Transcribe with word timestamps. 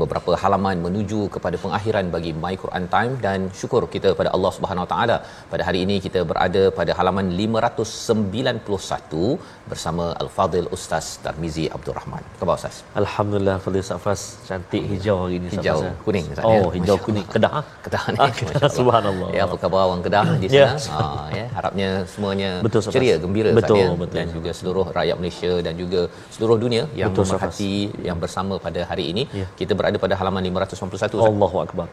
beberapa 0.00 0.32
halaman 0.42 0.76
menuju 0.86 1.20
kepada 1.34 1.56
pengakhiran 1.64 2.06
bagi 2.14 2.32
My 2.42 2.54
Quran 2.62 2.84
Time 2.94 3.12
dan 3.24 3.38
syukur 3.60 3.82
kita 3.94 4.08
pada 4.20 4.30
Allah 4.36 4.52
Subhanahu 4.56 4.84
Wa 4.86 4.90
Taala 4.92 5.16
pada 5.52 5.62
hari 5.68 5.80
ini 5.86 5.96
kita 6.06 6.20
berada 6.30 6.62
pada 6.78 6.92
halaman 6.98 7.26
591 7.40 9.38
bersama 9.70 10.04
Al-Fadil 10.22 10.68
Ustaz 10.76 11.06
Tarmizi 11.24 11.64
Abdul 11.76 11.94
Rahman. 11.98 12.22
Khabar 12.40 12.54
Ustaz? 12.60 12.76
Alhamdulillah 13.02 13.56
Fadil 13.64 13.84
Safas 13.90 14.22
cantik 14.48 14.82
hijau 14.92 15.16
hari 15.24 15.36
ini 15.40 15.48
Hijau 15.56 15.78
Safas. 15.82 16.00
kuning 16.06 16.26
Ustaz 16.32 16.44
Oh, 16.48 16.52
ya? 16.54 16.62
hijau 16.76 16.96
Masya 16.96 17.06
kuning. 17.06 17.26
Kedah. 17.34 17.52
ah? 17.60 17.64
Kedah 17.84 18.04
ni. 18.14 18.18
Ah. 18.22 18.70
Subhanallah. 18.78 19.28
Ya, 19.36 19.42
apa 19.48 19.56
khabar 19.62 19.82
orang 19.90 20.02
Kedah 20.06 20.24
di 20.42 20.46
Ya. 20.56 20.66
sana? 20.86 20.96
Ha 21.02 21.36
ya, 21.38 21.46
harapnya 21.56 21.88
semuanya 22.14 22.50
Betul, 22.66 22.80
Safas. 22.84 22.94
ceria, 22.96 23.16
gembira 23.24 23.50
Betul, 23.60 23.76
Ustaz, 23.76 23.84
ya? 23.84 24.00
betul. 24.02 24.16
dan 24.18 24.26
juga 24.36 24.50
seluruh 24.58 24.86
rakyat 24.98 25.16
Malaysia 25.22 25.52
dan 25.66 25.74
juga 25.82 26.00
seluruh 26.34 26.56
dunia 26.64 26.82
yang 27.00 27.10
Betul, 27.12 27.24
Safas. 27.24 27.32
memerhati 27.32 27.74
yang 28.08 28.18
bersama 28.24 28.54
pada 28.66 28.80
hari 28.90 29.04
ini. 29.14 29.22
Ya. 29.40 29.46
Kita 29.60 29.71
berada 29.80 29.96
pada 30.04 30.14
halaman 30.20 30.42
591 30.48 30.96
Ustaz. 30.98 31.12
Allahu 31.32 31.56
akbar. 31.66 31.86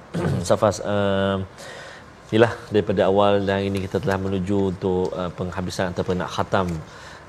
Safas 0.49 0.77
um, 0.93 1.45
Inilah 2.29 2.53
daripada 2.69 3.01
awal 3.09 3.41
dan 3.47 3.65
ini 3.67 3.77
kita 3.85 3.97
telah 4.03 4.17
menuju 4.21 4.57
untuk 4.71 5.09
uh, 5.17 5.31
penghabisan 5.37 5.85
ataupun 5.93 6.15
nak 6.21 6.29
khatam 6.35 6.67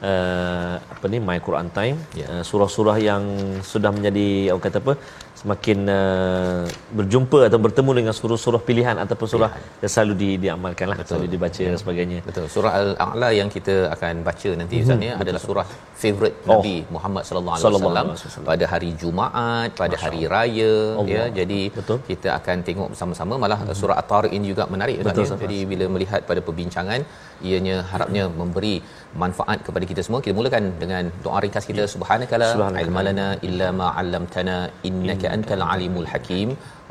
uh, 0.05 0.75
apa 0.77 1.05
ni 1.13 1.19
My 1.29 1.39
Quran 1.47 1.69
Time 1.79 1.97
Ya. 2.21 2.27
uh, 2.33 2.43
surah-surah 2.45 2.97
yang 3.01 3.23
sudah 3.65 3.91
menjadi 3.97 4.53
orang 4.53 4.65
kata 4.67 4.79
apa 4.85 4.95
semakin 5.41 5.79
uh, 5.99 6.63
berjumpa 6.99 7.39
atau 7.49 7.59
bertemu 7.67 7.91
dengan 7.99 8.13
surah-surah 8.19 8.61
pilihan 8.69 8.97
ataupun 9.05 9.27
surah 9.33 9.51
yang 9.83 9.93
selalu 9.95 10.15
di, 10.23 10.29
diamalkan 10.45 10.87
lah 10.91 10.97
selalu 11.11 11.29
dibaca 11.35 11.63
dan 11.69 11.79
sebagainya 11.83 12.19
Betul. 12.29 12.45
Surah 12.55 12.73
Al-A'la 12.81 13.29
yang 13.41 13.49
kita 13.57 13.77
akan 13.95 14.21
baca 14.29 14.51
nanti 14.61 14.75
Ustaz 14.85 15.01
ya 15.09 15.15
adalah 15.23 15.41
surah 15.47 15.67
favorite 16.03 16.37
Mhm. 16.41 16.49
Oh. 16.51 16.53
Nabi 16.61 16.77
Muhammad 16.97 17.23
sallallahu 17.29 17.55
alaihi 17.57 18.13
wasallam 18.13 18.47
pada 18.51 18.65
hari 18.73 18.91
Jumaat, 19.03 19.71
pada 19.83 19.97
hari 20.03 20.23
raya 20.35 20.73
Allah. 21.01 21.09
ya. 21.17 21.25
Jadi 21.41 21.61
Betul. 21.79 21.99
kita 22.11 22.29
akan 22.39 22.57
tengok 22.69 22.89
bersama-sama 22.93 23.35
malah 23.45 23.59
surah 23.81 23.97
At-Tariq 24.03 24.33
ini 24.37 24.47
juga 24.53 24.65
menarik 24.75 25.01
Ustaz 25.03 25.25
ya. 25.25 25.41
Jadi 25.47 25.59
bila 25.73 25.85
melihat 25.97 26.21
pada 26.31 26.41
perbincangan 26.49 27.01
ianya 27.49 27.77
harapnya 27.91 28.25
memberi 28.41 28.75
manfaat 29.23 29.59
kepada 29.67 29.85
kita 29.91 30.01
semua. 30.07 30.21
Kita 30.25 30.35
mulakan 30.39 30.65
dengan 30.83 31.05
doa 31.25 31.39
ringkas 31.45 31.65
kita 31.71 31.85
subhanakala 31.95 32.49
Subhanakala. 32.55 32.85
ilmalana 32.85 33.29
illa 33.49 33.69
ma 33.81 33.89
'allamtana 33.97 34.57
innaka 34.89 35.27
antal 35.37 35.65
alimul 35.75 36.09
hakim. 36.13 36.49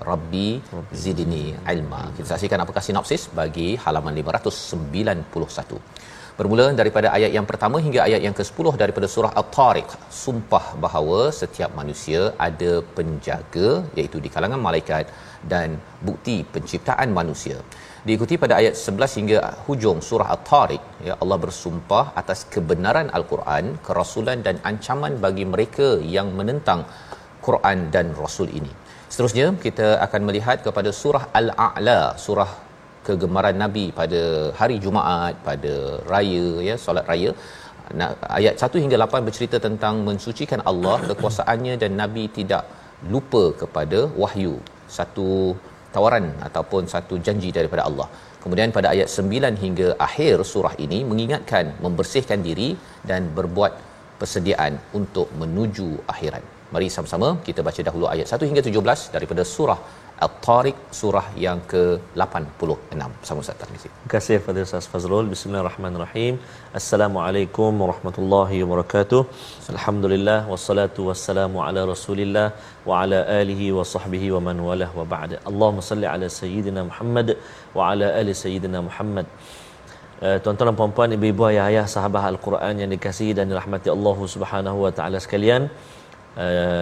Rabbi 0.09 0.47
zidni 1.03 1.45
ilma. 1.73 2.01
Kita 2.17 2.27
saksikan 2.33 2.63
apakah 2.65 2.83
sinopsis 2.87 3.23
bagi 3.39 3.69
halaman 3.85 4.15
591. 4.21 5.81
Bermula 6.39 6.65
daripada 6.79 7.07
ayat 7.15 7.31
yang 7.37 7.47
pertama 7.49 7.77
hingga 7.85 7.99
ayat 8.05 8.21
yang 8.25 8.35
ke-10 8.37 8.67
daripada 8.81 9.07
surah 9.13 9.31
At-Tariq. 9.41 9.89
Sumpah 10.19 10.65
bahawa 10.83 11.19
setiap 11.39 11.71
manusia 11.79 12.21
ada 12.47 12.71
penjaga 12.97 13.69
iaitu 13.99 14.17
di 14.25 14.29
kalangan 14.35 14.61
malaikat 14.67 15.05
dan 15.53 15.75
bukti 16.07 16.37
penciptaan 16.53 17.11
manusia. 17.19 17.57
Diikuti 18.07 18.35
pada 18.43 18.53
ayat 18.61 18.75
11 18.79 19.19
hingga 19.19 19.39
hujung 19.67 19.99
surah 20.09 20.29
At-Tariq, 20.35 20.83
ya 21.07 21.13
Allah 21.23 21.37
bersumpah 21.45 22.05
atas 22.21 22.39
kebenaran 22.53 23.11
Al-Quran, 23.17 23.65
kerasulan 23.87 24.39
dan 24.47 24.55
ancaman 24.69 25.19
bagi 25.25 25.43
mereka 25.53 25.87
yang 26.15 26.29
menentang 26.39 26.81
Quran 27.47 27.77
dan 27.95 28.07
Rasul 28.23 28.49
ini. 28.59 28.71
Seterusnya 29.11 29.45
kita 29.65 29.87
akan 30.05 30.21
melihat 30.27 30.57
kepada 30.65 30.89
surah 31.01 31.23
Al-A'la, 31.39 31.99
surah 32.25 32.49
kegemaran 33.07 33.57
Nabi 33.63 33.85
pada 33.99 34.21
hari 34.59 34.77
Jumaat, 34.83 35.35
pada 35.47 35.73
raya 36.11 36.47
ya, 36.67 36.75
solat 36.85 37.07
raya. 37.11 37.31
Ayat 38.37 38.55
1 38.65 38.83
hingga 38.83 38.97
8 39.03 39.27
bercerita 39.27 39.57
tentang 39.67 39.95
mensucikan 40.09 40.61
Allah, 40.71 40.97
kekuasaannya 41.09 41.75
dan 41.83 41.91
Nabi 42.01 42.25
tidak 42.37 42.63
lupa 43.13 43.43
kepada 43.61 43.99
wahyu. 44.21 44.53
Satu 44.97 45.29
tawaran 45.95 46.25
ataupun 46.47 46.85
satu 46.93 47.17
janji 47.27 47.49
daripada 47.57 47.83
Allah. 47.89 48.07
Kemudian 48.43 48.69
pada 48.77 48.87
ayat 48.93 49.09
9 49.09 49.63
hingga 49.63 49.87
akhir 50.07 50.35
surah 50.51 50.73
ini 50.85 50.99
mengingatkan 51.11 51.65
membersihkan 51.85 52.39
diri 52.47 52.69
dan 53.09 53.33
berbuat 53.39 53.73
persediaan 54.21 54.73
untuk 54.99 55.27
menuju 55.41 55.89
akhirat. 56.13 56.58
Mari 56.73 56.87
sama-sama 56.95 57.27
kita 57.45 57.61
baca 57.67 57.81
dahulu 57.87 58.05
ayat 58.13 58.27
1 58.35 58.47
hingga 58.49 58.61
17 58.65 59.13
daripada 59.15 59.43
surah 59.53 59.77
At-Tariq 60.25 60.77
surah 60.99 61.23
yang 61.43 61.59
ke-86. 61.71 63.01
Bersama 63.19 63.39
Ustaz 63.43 63.57
Tarmizi. 63.61 63.87
Terima 63.89 64.11
kasih 64.13 64.37
Fadil 64.45 64.65
Ustaz 64.67 64.87
Fazrul. 64.91 65.27
Bismillahirrahmanirrahim. 65.33 66.33
Assalamualaikum 66.79 67.71
warahmatullahi 67.83 68.57
wabarakatuh. 68.63 69.21
Alhamdulillah 69.75 70.39
wassalatu 70.51 71.07
wassalamu 71.09 71.63
ala 71.67 71.83
Rasulillah 71.93 72.47
wa 72.89 73.01
ala 73.01 73.19
alihi 73.39 73.71
wa 73.77 73.85
sahbihi 73.93 74.29
wa 74.35 74.41
man 74.47 74.59
walah 74.67 74.89
wa 74.99 75.05
ba'da. 75.13 75.37
Allahumma 75.51 75.87
salli 75.91 76.09
ala 76.13 76.29
sayyidina 76.41 76.83
Muhammad 76.89 77.29
wa 77.77 77.89
ala 77.91 78.09
ali 78.21 78.35
sayyidina 78.43 78.81
Muhammad. 78.89 79.27
Uh, 80.25 80.37
tuan-tuan 80.43 80.69
dan 80.69 80.77
puan-puan, 80.79 81.15
ibu-ibu, 81.17 81.43
ayah-ayah, 81.49 81.85
sahabat 81.95 82.27
Al-Quran 82.33 82.73
yang 82.83 82.91
dikasihi 82.95 83.33
dan 83.39 83.47
dirahmati 83.53 83.89
Allah 83.95 84.17
Subhanahu 84.35 84.79
wa 84.85 84.91
taala 84.99 85.17
sekalian. 85.25 85.71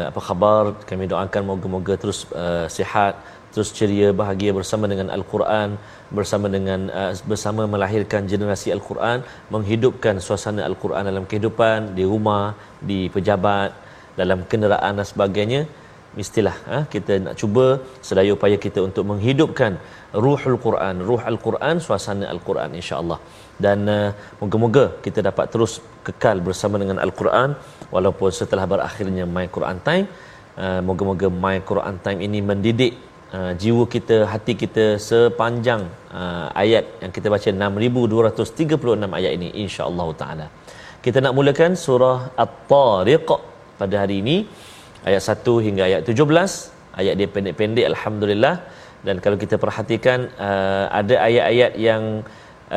Apa 0.09 0.21
khabar? 0.27 0.63
Kami 0.89 1.05
doakan 1.11 1.43
moga-moga 1.49 1.93
terus 2.01 2.19
uh, 2.43 2.65
sihat, 2.77 3.13
terus 3.53 3.69
ceria, 3.77 4.09
bahagia 4.21 4.51
bersama 4.59 4.85
dengan 4.91 5.07
Al-Quran, 5.17 5.69
bersama 6.17 6.47
dengan 6.55 6.79
uh, 6.99 7.11
bersama 7.31 7.65
melahirkan 7.73 8.29
generasi 8.33 8.69
Al-Quran, 8.77 9.25
menghidupkan 9.55 10.21
suasana 10.27 10.61
Al-Quran 10.69 11.03
dalam 11.11 11.25
kehidupan, 11.29 11.97
di 11.97 12.05
rumah, 12.11 12.45
di 12.89 12.99
pejabat, 13.15 13.71
dalam 14.21 14.41
kenderaan 14.51 14.93
dan 15.01 15.07
sebagainya. 15.13 15.61
Mestilah 16.17 16.53
ha, 16.69 16.77
kita 16.93 17.13
nak 17.23 17.35
cuba 17.41 17.65
sedaya 18.07 18.31
upaya 18.35 18.57
kita 18.65 18.79
untuk 18.85 19.03
menghidupkan 19.09 19.73
ruhul 20.25 20.57
Quran, 20.65 20.95
ruh 21.09 21.21
Al-Quran, 21.31 21.75
suasana 21.87 22.25
Al-Quran 22.33 22.71
insya-Allah. 22.79 23.19
Dan 23.65 23.79
uh, 23.97 24.09
moga-moga 24.41 24.85
kita 25.05 25.19
dapat 25.29 25.45
terus 25.53 25.73
kekal 26.07 26.37
bersama 26.47 26.75
dengan 26.81 26.97
Al-Quran 27.05 27.49
walaupun 27.95 28.29
setelah 28.39 28.65
berakhirnya 28.73 29.25
My 29.35 29.45
Quran 29.55 29.77
Time, 29.87 30.05
uh, 30.63 30.79
moga-moga 30.87 31.27
My 31.43 31.57
Quran 31.69 31.95
Time 32.05 32.19
ini 32.27 32.39
mendidik 32.49 32.93
uh, 33.37 33.51
jiwa 33.61 33.83
kita, 33.95 34.17
hati 34.31 34.53
kita 34.63 34.85
sepanjang 35.09 35.83
uh, 36.21 36.47
ayat 36.63 36.85
yang 37.03 37.11
kita 37.17 37.27
baca 37.35 37.49
6236 37.51 39.17
ayat 39.19 39.31
ini 39.37 39.49
insya-Allah 39.63 40.07
taala. 40.21 40.47
Kita 41.05 41.17
nak 41.23 41.33
mulakan 41.37 41.73
surah 41.85 42.17
At-Tariq 42.43 43.27
pada 43.81 43.95
hari 44.01 44.15
ini 44.23 44.37
ayat 45.07 45.23
1 45.23 45.65
hingga 45.65 45.83
ayat 45.89 46.01
17 46.03 46.99
ayat 47.01 47.13
dia 47.19 47.27
pendek-pendek 47.35 47.85
alhamdulillah 47.93 48.55
dan 49.07 49.15
kalau 49.23 49.37
kita 49.43 49.55
perhatikan 49.63 50.19
uh, 50.47 50.85
ada 50.99 51.15
ayat-ayat 51.27 51.71
yang 51.87 52.03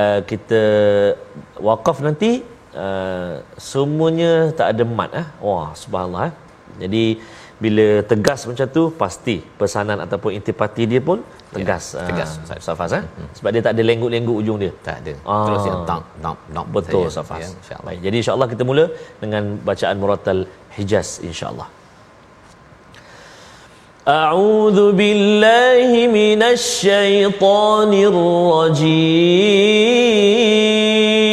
uh, 0.02 0.20
kita 0.30 0.62
wakaf 1.68 1.98
nanti 2.06 2.44
uh, 2.83 3.33
semuanya 3.69 4.31
tak 4.59 4.67
ada 4.73 4.83
mat 4.97 5.11
ah 5.21 5.27
wah 5.47 5.67
subhanallah 5.81 6.23
eh. 6.29 6.33
jadi 6.83 7.03
bila 7.63 7.85
tegas 8.11 8.39
macam 8.49 8.67
tu 8.77 8.83
pasti 9.01 9.35
pesanan 9.59 9.97
ataupun 10.05 10.31
intipati 10.37 10.83
dia 10.91 11.01
pun 11.09 11.19
tegas 11.55 11.85
Ya, 11.95 12.03
tegas, 12.09 12.29
uh, 12.51 12.59
Ustaz 12.61 12.75
Faz 12.79 12.91
eh? 12.99 13.03
sebab 13.37 13.49
dia 13.55 13.61
tak 13.67 13.73
ada 13.75 13.83
lengguk-lengguk 13.89 14.37
ujung 14.41 14.57
dia 14.63 14.71
Tak 14.87 14.95
ada. 15.01 15.13
Ah. 15.23 15.37
Terus 15.47 15.63
yang 15.69 15.79
tak 15.89 16.01
tak 16.25 16.35
tak 16.57 16.65
betul 16.75 17.03
saja. 17.05 17.11
Ustaz 17.13 17.25
Faz 17.31 17.39
Ya, 17.43 17.47
insya-Allah. 17.61 17.85
baik 17.87 17.99
jadi 18.05 18.15
insyaallah 18.21 18.47
kita 18.53 18.63
mula 18.69 18.83
dengan 19.23 19.43
bacaan 19.69 19.95
muratal 20.03 20.39
hijaz 20.77 21.09
insyaallah 21.31 21.69
أعوذ 24.05 24.79
بالله 24.99 25.89
من 26.19 26.41
الشيطان 26.55 27.91
الرجيم 30.05 31.28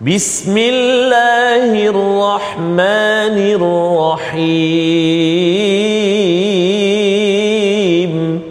بسم 0.00 0.54
الله 0.58 1.74
الرحمن 1.90 3.36
الرحيم 6.78 8.42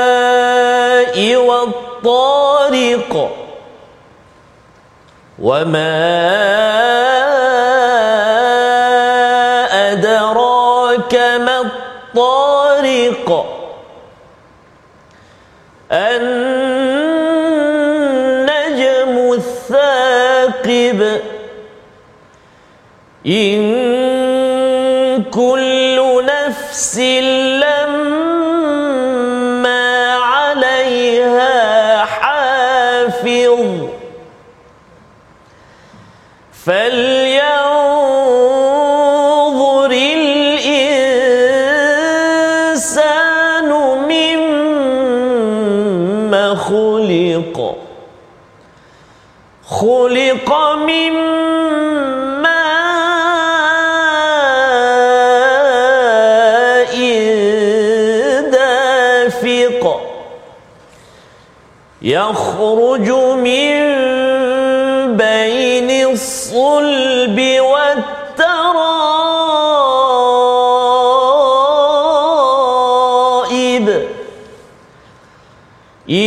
والسماء 0.00 1.36
والطارق 1.36 3.12
وما 5.38 5.99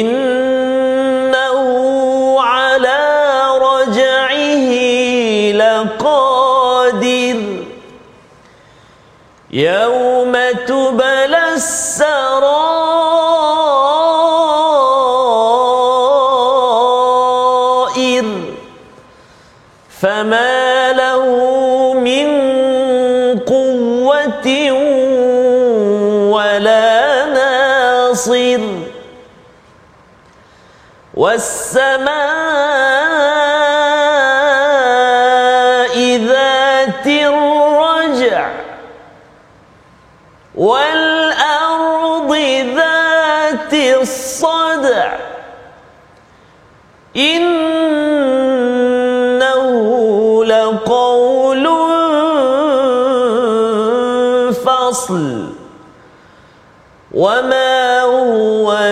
إنه 0.01 1.59
على 2.41 3.01
رجعه 3.61 4.71
لقادر 5.61 7.39
يوم 9.51 10.33
تبلى 10.67 11.53
السرائر 11.53 12.22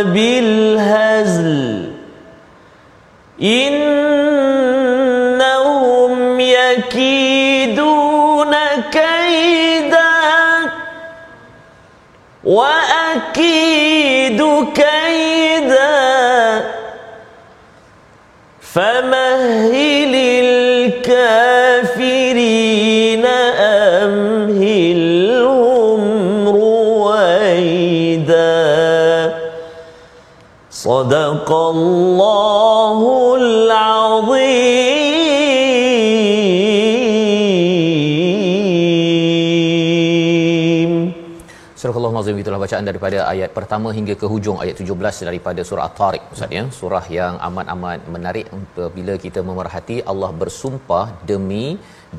بالهزل. 0.03 1.91
إنهم 3.41 3.99
يكيدون 6.39 8.55
كيدا 8.91 10.11
وأكيد 12.43 14.41
كيدا. 14.75 15.00
صدق 30.80 31.52
الله 31.52 32.98
العظيم 33.40 34.89
Surah 41.81 41.97
Allah 41.99 42.11
Nazim 42.15 42.39
itulah 42.41 42.57
bacaan 42.63 42.85
daripada 42.89 43.19
ayat 43.29 43.51
pertama 43.55 43.89
hingga 43.97 44.13
ke 44.21 44.25
hujung 44.31 44.57
ayat 44.63 44.75
17 44.81 45.27
daripada 45.27 45.61
surah 45.69 45.85
At-Tariq 45.87 46.23
Ustaz 46.35 46.51
ya. 46.57 46.63
Surah 46.79 47.01
yang 47.15 47.35
amat-amat 47.47 48.09
menarik 48.15 48.45
apabila 48.57 49.13
kita 49.23 49.41
memerhati 49.47 49.97
Allah 50.11 50.29
bersumpah 50.41 51.05
demi 51.31 51.65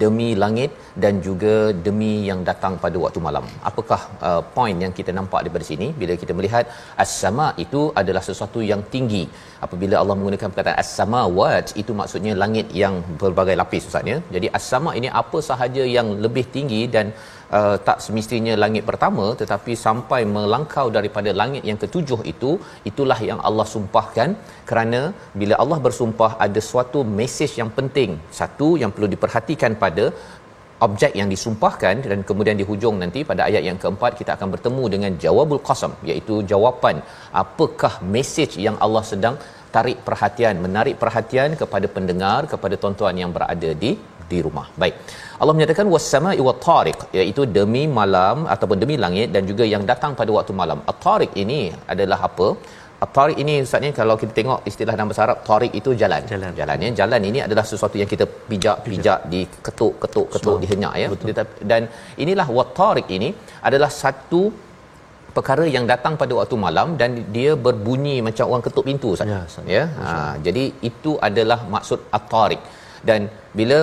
demi 0.01 0.29
langit 0.43 0.71
dan 1.03 1.15
juga 1.27 1.55
demi 1.87 2.11
yang 2.29 2.41
datang 2.49 2.75
pada 2.85 2.97
waktu 3.05 3.21
malam. 3.27 3.45
Apakah 3.71 4.01
uh, 4.29 4.43
poin 4.57 4.77
yang 4.85 4.93
kita 4.99 5.11
nampak 5.19 5.41
daripada 5.45 5.67
sini 5.71 5.89
bila 6.01 6.17
kita 6.23 6.35
melihat 6.39 6.65
as-sama 7.05 7.47
itu 7.65 7.83
adalah 8.03 8.23
sesuatu 8.29 8.63
yang 8.71 8.83
tinggi. 8.95 9.25
Apabila 9.67 9.97
Allah 10.03 10.17
menggunakan 10.21 10.51
perkataan 10.53 10.81
as-samawat 10.85 11.77
itu 11.83 11.95
maksudnya 12.01 12.35
langit 12.45 12.69
yang 12.83 12.97
berbagai 13.23 13.57
lapis 13.63 13.87
Ustaz 13.91 14.13
ya. 14.15 14.19
Jadi 14.37 14.51
as-sama 14.61 14.93
ini 15.01 15.11
apa 15.23 15.41
sahaja 15.51 15.85
yang 15.97 16.11
lebih 16.27 16.47
tinggi 16.57 16.83
dan 16.97 17.09
uh, 17.59 17.77
tak 17.87 17.99
semestinya 18.05 18.55
langit 18.65 18.85
pertama 18.91 19.27
tetapi 19.41 19.73
sampai 19.87 20.21
melangkau 20.35 20.87
daripada 20.97 21.31
langit 21.41 21.63
yang 21.71 21.79
ketujuh 21.85 22.21
itu 22.33 22.53
itulah 22.91 23.21
yang 23.31 23.41
Allah 23.49 23.67
sumpahkan. 23.75 24.31
Kerana 24.71 25.01
bila 25.41 25.55
Allah 25.63 25.79
bersumpah 25.87 26.31
ada 26.47 26.63
suatu 26.71 27.01
mesej 27.19 27.53
yang 27.63 27.73
penting. 27.79 28.13
Satu 28.41 28.69
yang 28.83 28.93
perlu 28.97 29.11
diperhatikan 29.15 29.75
pada 29.85 30.07
objek 30.87 31.13
yang 31.21 31.29
disumpahkan 31.33 31.97
dan 32.11 32.21
kemudian 32.29 32.57
di 32.61 32.65
hujung 32.71 32.97
nanti 33.03 33.21
pada 33.31 33.43
ayat 33.49 33.63
yang 33.69 33.79
keempat 33.83 34.13
kita 34.21 34.31
akan 34.37 34.49
bertemu 34.55 34.85
dengan 34.95 35.13
jawabul 35.25 35.63
qasam 35.69 35.93
iaitu 36.11 36.37
jawapan. 36.53 36.97
Apakah 37.43 37.95
mesej 38.15 38.53
yang 38.67 38.79
Allah 38.87 39.05
sedang 39.13 39.37
tarik 39.75 39.99
perhatian 40.07 40.57
menarik 40.65 40.97
perhatian 41.03 41.51
kepada 41.61 41.87
pendengar 41.97 42.41
kepada 42.53 42.75
tuan-tuan 42.81 43.17
yang 43.23 43.31
berada 43.37 43.71
di 43.83 43.91
di 44.31 44.39
rumah. 44.47 44.67
Baik. 44.83 44.95
Allah 45.41 45.55
menyatakan 45.57 45.87
was-sama'i 45.95 46.41
wat-tariq 46.49 46.99
iaitu 47.19 47.43
demi 47.59 47.83
malam 47.99 48.47
ataupun 48.55 48.79
demi 48.83 48.97
langit 49.05 49.29
dan 49.35 49.43
juga 49.51 49.67
yang 49.75 49.85
datang 49.91 50.15
pada 50.21 50.31
waktu 50.39 50.55
malam. 50.63 50.81
At-tariq 50.93 51.33
ini 51.45 51.61
adalah 51.95 52.21
apa? 52.29 52.49
At-tariq 53.05 53.37
ini 53.43 53.55
ustaz 53.67 53.81
ni 53.85 53.89
kalau 54.01 54.15
kita 54.21 54.33
tengok 54.39 54.59
istilah 54.71 54.93
dalam 54.97 55.09
bahasa 55.11 55.23
Arab 55.27 55.39
tariq 55.49 55.73
itu 55.79 55.91
jalan. 56.03 56.23
Jalan. 56.33 56.51
Jalan 56.61 56.85
ya. 56.85 56.91
Jalan 57.01 57.23
ini 57.31 57.39
adalah 57.47 57.65
sesuatu 57.71 57.97
yang 58.01 58.11
kita 58.13 58.25
pijak 58.51 58.77
pijak 58.89 59.21
di 59.33 59.41
ketuk 59.67 59.95
dihenyak 60.65 60.95
ya. 61.03 61.09
Tetapi- 61.31 61.67
Dan 61.71 61.83
inilah 62.25 62.47
wat-tariq 62.59 63.09
ini 63.17 63.31
adalah 63.69 63.91
satu 64.03 64.43
perkara 65.37 65.65
yang 65.75 65.85
datang 65.91 66.15
pada 66.21 66.33
waktu 66.39 66.57
malam 66.67 66.89
dan 67.01 67.11
dia 67.37 67.53
berbunyi 67.67 68.17
macam 68.29 68.47
orang 68.53 68.65
ketuk 68.67 68.85
pintu 68.89 69.09
Ustaz. 69.17 69.29
Ya, 69.35 69.41
ya. 69.77 69.85
Ha, 70.07 70.15
jadi 70.47 70.65
itu 70.91 71.13
adalah 71.29 71.59
maksud 71.75 72.01
at-tariq. 72.19 72.63
Dan 73.09 73.21
bila 73.59 73.79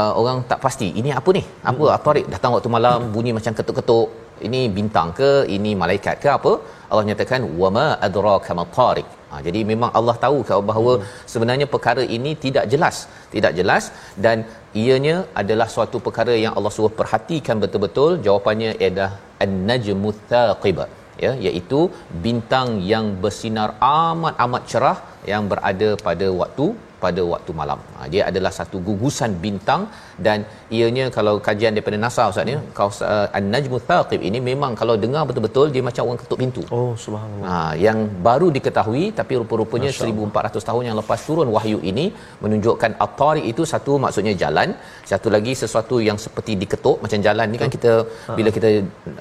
uh, 0.00 0.12
orang 0.20 0.38
tak 0.50 0.58
pasti 0.64 0.88
ini 1.00 1.10
apa 1.20 1.30
ni? 1.38 1.42
Apa 1.70 1.84
Hmm. 1.86 1.94
at-tariq 1.96 2.26
datang 2.34 2.52
waktu 2.56 2.70
malam 2.76 2.98
bunyi 3.14 3.32
macam 3.38 3.54
ketuk-ketuk. 3.58 4.08
Ini 4.46 4.60
bintang 4.76 5.08
ke? 5.18 5.30
Ini 5.56 5.70
malaikat 5.82 6.16
ke 6.22 6.28
apa? 6.38 6.52
Allah 6.90 7.04
nyatakan 7.08 7.42
wama 7.60 7.86
adraka 8.06 8.52
mat-tariq. 8.60 9.08
Ha, 9.30 9.40
jadi 9.46 9.60
memang 9.70 9.90
Allah 9.98 10.14
tahu 10.24 10.38
bahawa 10.70 10.92
Hmm. 10.98 11.04
sebenarnya 11.32 11.66
perkara 11.74 12.02
ini 12.16 12.32
tidak 12.44 12.64
jelas, 12.72 12.96
tidak 13.34 13.52
jelas 13.58 13.84
dan 14.24 14.38
ianya 14.82 15.16
adalah 15.42 15.68
suatu 15.74 15.98
perkara 16.06 16.34
yang 16.44 16.54
Allah 16.58 16.72
suruh 16.76 16.92
perhatikan 17.00 17.56
betul-betul. 17.64 18.10
Jawapannya 18.26 18.72
adalah 18.88 19.12
an-najmu 19.44 20.10
thaqib 20.32 20.80
ya 21.24 21.32
iaitu 21.46 21.80
bintang 22.26 22.68
yang 22.92 23.06
bersinar 23.24 23.70
amat 23.88 24.34
amat 24.44 24.62
cerah 24.72 24.98
yang 25.30 25.44
berada 25.52 25.88
pada 26.06 26.28
waktu 26.42 26.66
pada 27.04 27.22
waktu 27.32 27.52
malam. 27.60 27.78
Ha, 27.96 28.06
dia 28.12 28.22
adalah 28.30 28.52
satu 28.58 28.76
gugusan 28.88 29.30
bintang 29.44 29.82
dan 30.26 30.38
ianya 30.76 31.04
kalau 31.16 31.34
kajian 31.46 31.72
daripada 31.76 31.98
NASA 32.04 32.24
Ustaz 32.32 32.46
ni, 32.50 32.54
kau 32.78 32.88
uh, 33.12 33.26
An-Najmu 33.38 33.78
Thaqib 33.88 34.20
ini 34.28 34.38
memang 34.50 34.72
kalau 34.80 34.94
dengar 35.04 35.22
betul-betul 35.28 35.66
dia 35.74 35.82
macam 35.88 36.10
orang 36.10 36.20
ketuk 36.22 36.38
pintu. 36.42 36.62
Oh, 36.78 36.92
subhanallah. 37.04 37.48
Ha, 37.50 37.56
yang 37.86 37.98
baru 38.28 38.48
diketahui 38.56 39.04
tapi 39.20 39.32
rupa-rupanya 39.42 39.90
1400 39.98 40.68
tahun 40.68 40.82
yang 40.88 40.98
lepas 41.00 41.20
turun 41.28 41.50
wahyu 41.56 41.80
ini 41.92 42.06
menunjukkan 42.44 42.92
at-tariq 43.06 43.46
itu 43.52 43.64
satu 43.72 43.94
maksudnya 44.04 44.34
jalan, 44.44 44.70
satu 45.12 45.28
lagi 45.36 45.54
sesuatu 45.62 45.98
yang 46.08 46.20
seperti 46.26 46.54
diketuk 46.62 46.96
macam 47.04 47.20
jalan 47.28 47.46
ni 47.52 47.58
kan 47.64 47.70
kita 47.76 47.92
bila 48.38 48.50
kita 48.58 48.70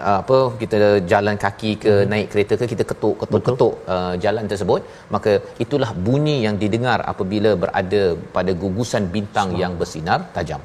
uh, 0.05 0.17
apa 0.22 0.38
kita 0.62 0.79
jalan 1.13 1.36
kaki 1.46 1.72
ke 1.84 1.93
naik 2.13 2.27
kereta 2.34 2.53
ke 2.62 2.65
kita 2.74 2.84
ketuk 2.91 3.15
ketuk 3.22 3.43
ketuk 3.50 3.74
uh, 3.93 4.13
jalan 4.25 4.46
tersebut 4.51 4.81
maka 5.15 5.31
itulah 5.63 5.90
bunyi 6.07 6.36
yang 6.45 6.55
didengar 6.63 7.00
apabila 7.12 7.51
berada 7.63 8.03
pada 8.36 8.51
gugusan 8.63 9.05
bintang 9.15 9.50
yang 9.62 9.74
bersinar 9.81 10.19
tajam. 10.36 10.62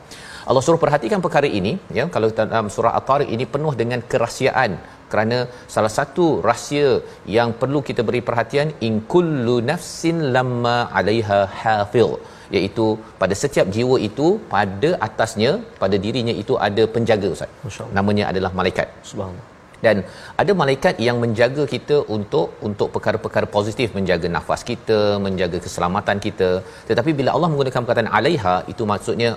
Allah 0.48 0.62
suruh 0.64 0.80
perhatikan 0.84 1.20
perkara 1.24 1.48
ini 1.60 1.72
ya. 1.98 2.04
Kalau 2.14 2.28
dalam 2.40 2.68
surah 2.74 2.92
at-tariq 2.98 3.30
ini 3.36 3.44
penuh 3.54 3.72
dengan 3.80 4.00
kerahsiaan 4.10 4.72
kerana 5.12 5.38
salah 5.74 5.92
satu 5.96 6.26
rahsia 6.48 6.90
yang 7.36 7.50
perlu 7.60 7.80
kita 7.88 8.02
beri 8.08 8.22
perhatian 8.28 8.70
in 8.88 8.94
kullu 9.14 9.56
nafsin 9.70 10.18
lamma 10.36 10.76
'alaiha 10.98 11.40
hafiz 11.62 12.12
iaitu 12.56 12.86
pada 13.22 13.34
setiap 13.42 13.66
jiwa 13.76 13.96
itu 14.08 14.28
pada 14.54 14.90
atasnya 15.08 15.52
pada 15.82 15.98
dirinya 16.06 16.34
itu 16.44 16.56
ada 16.68 16.86
penjaga 16.96 17.30
ustaz. 17.36 17.82
Namanya 17.98 18.26
adalah 18.32 18.52
malaikat. 18.60 18.88
Subhanallah. 19.10 19.55
Dan 19.84 19.96
ada 20.42 20.52
malaikat 20.62 20.94
yang 21.06 21.16
menjaga 21.24 21.64
kita 21.74 21.96
untuk 22.16 22.48
untuk 22.68 22.88
perkara-perkara 22.94 23.46
positif 23.56 23.88
menjaga 23.98 24.28
nafas 24.36 24.62
kita 24.70 25.00
menjaga 25.26 25.58
keselamatan 25.66 26.18
kita 26.26 26.50
tetapi 26.90 27.12
bila 27.18 27.32
Allah 27.36 27.50
menggunakan 27.52 27.82
perkataan 27.84 28.10
alaiha 28.18 28.56
itu 28.72 28.84
maksudnya 28.92 29.30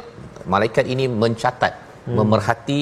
malaikat 0.56 0.86
ini 0.94 1.08
mencatat 1.24 1.74
hmm. 1.80 2.16
memerhati 2.20 2.82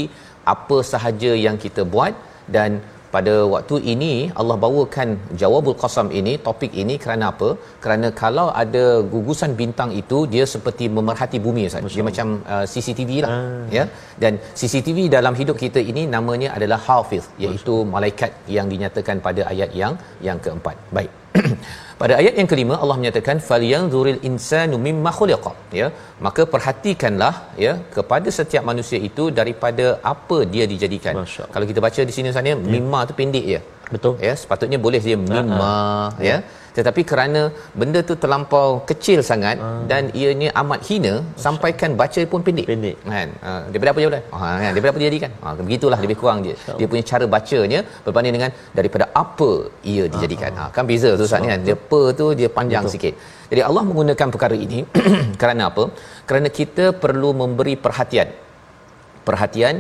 apa 0.53 0.77
sahaja 0.91 1.31
yang 1.45 1.57
kita 1.65 1.83
buat 1.95 2.13
dan 2.55 2.71
pada 3.15 3.33
waktu 3.53 3.75
ini 3.93 4.13
Allah 4.39 4.57
bawakan 4.65 5.09
jawabul 5.41 5.77
qasam 5.83 6.07
ini 6.19 6.33
topik 6.47 6.71
ini 6.81 6.95
kerana 7.03 7.25
apa? 7.33 7.49
Kerana 7.83 8.07
kalau 8.21 8.47
ada 8.63 8.85
gugusan 9.13 9.53
bintang 9.61 9.91
itu 10.01 10.19
dia 10.33 10.45
seperti 10.53 10.87
memerhati 10.97 11.39
bumi 11.47 11.63
Ustaz. 11.69 11.95
Dia 11.97 12.05
macam 12.09 12.27
uh, 12.53 12.65
CCTV 12.71 13.11
lah 13.25 13.31
ya. 13.77 13.85
Dan 14.23 14.35
CCTV 14.59 15.07
dalam 15.17 15.33
hidup 15.41 15.59
kita 15.63 15.81
ini 15.91 16.03
namanya 16.15 16.51
adalah 16.57 16.79
hafiz 16.87 17.25
iaitu 17.45 17.75
malaikat 17.95 18.33
yang 18.57 18.69
dinyatakan 18.73 19.19
pada 19.27 19.43
ayat 19.53 19.71
yang 19.81 19.95
yang 20.29 20.39
keempat. 20.45 20.77
Baik 20.97 21.11
pada 22.01 22.13
ayat 22.21 22.33
yang 22.39 22.49
kelima 22.51 22.75
Allah 22.83 22.97
menyatakan 23.01 23.37
falyanzuril 23.49 24.19
insanu 24.29 24.75
mimma 24.87 25.11
khuliqa. 25.19 25.53
Ya 25.79 25.87
maka 26.25 26.43
perhatikanlah 26.53 27.33
ya 27.65 27.73
kepada 27.95 28.29
setiap 28.39 28.63
manusia 28.71 28.99
itu 29.09 29.25
daripada 29.39 29.87
apa 30.13 30.37
dia 30.53 30.67
dijadikan. 30.73 31.15
Masya 31.21 31.45
kalau 31.55 31.67
kita 31.71 31.81
baca 31.87 32.01
di 32.09 32.15
sini 32.17 32.33
Ustaz 32.33 32.51
ya 32.51 32.57
mimma 32.75 33.01
tu 33.09 33.15
pendek 33.21 33.45
je 33.53 33.59
Betul. 33.93 34.13
ya 34.27 34.33
sepatutnya 34.41 34.79
boleh 34.85 35.01
dia 35.07 35.17
mimma 35.25 35.75
ya 36.29 36.37
tetapi 36.77 37.01
kerana 37.11 37.41
benda 37.79 37.99
tu 38.09 38.15
terlampau 38.23 38.67
kecil 38.89 39.19
sangat 39.29 39.57
dan 39.91 40.03
ianya 40.21 40.49
amat 40.61 40.79
hina 40.89 41.13
sampaikan 41.45 41.91
baca 42.01 42.21
pun 42.31 42.41
pendek. 42.47 42.67
Pendek. 42.71 42.97
kan? 43.13 43.29
Ha, 43.45 43.51
daripada 43.71 43.89
apa 43.93 44.01
boleh? 44.09 44.23
Ha, 44.39 44.47
kan? 44.63 44.71
Daripada 44.73 44.91
apa 44.93 44.99
dia 45.03 45.09
jadikan? 45.11 45.31
Ha, 45.43 45.55
begitulah 45.61 45.99
lebih 46.05 46.17
kurang 46.21 46.39
dia 46.45 46.55
dia 46.79 46.87
punya 46.91 47.03
cara 47.11 47.25
bacanya 47.35 47.79
berbanding 48.05 48.35
dengan 48.37 48.51
daripada 48.79 49.07
apa 49.23 49.51
ia 49.93 50.05
dijadikan. 50.13 50.51
ha, 50.59 50.69
kan 50.75 50.85
beza 50.91 51.11
tu 51.19 51.25
Ustaz 51.29 51.41
ni 51.45 51.49
kan? 51.53 51.61
Dia 51.67 51.75
apa 51.79 52.01
tu 52.19 52.27
dia 52.39 52.49
panjang 52.59 52.85
Betul. 52.85 52.95
sikit. 52.95 53.13
Jadi 53.51 53.61
Allah 53.67 53.83
menggunakan 53.89 54.27
perkara 54.35 54.55
ini 54.65 54.79
kerana 55.41 55.63
apa? 55.71 55.83
Kerana 56.29 56.47
kita 56.59 56.85
perlu 57.03 57.31
memberi 57.41 57.75
perhatian. 57.85 58.29
Perhatian 59.27 59.75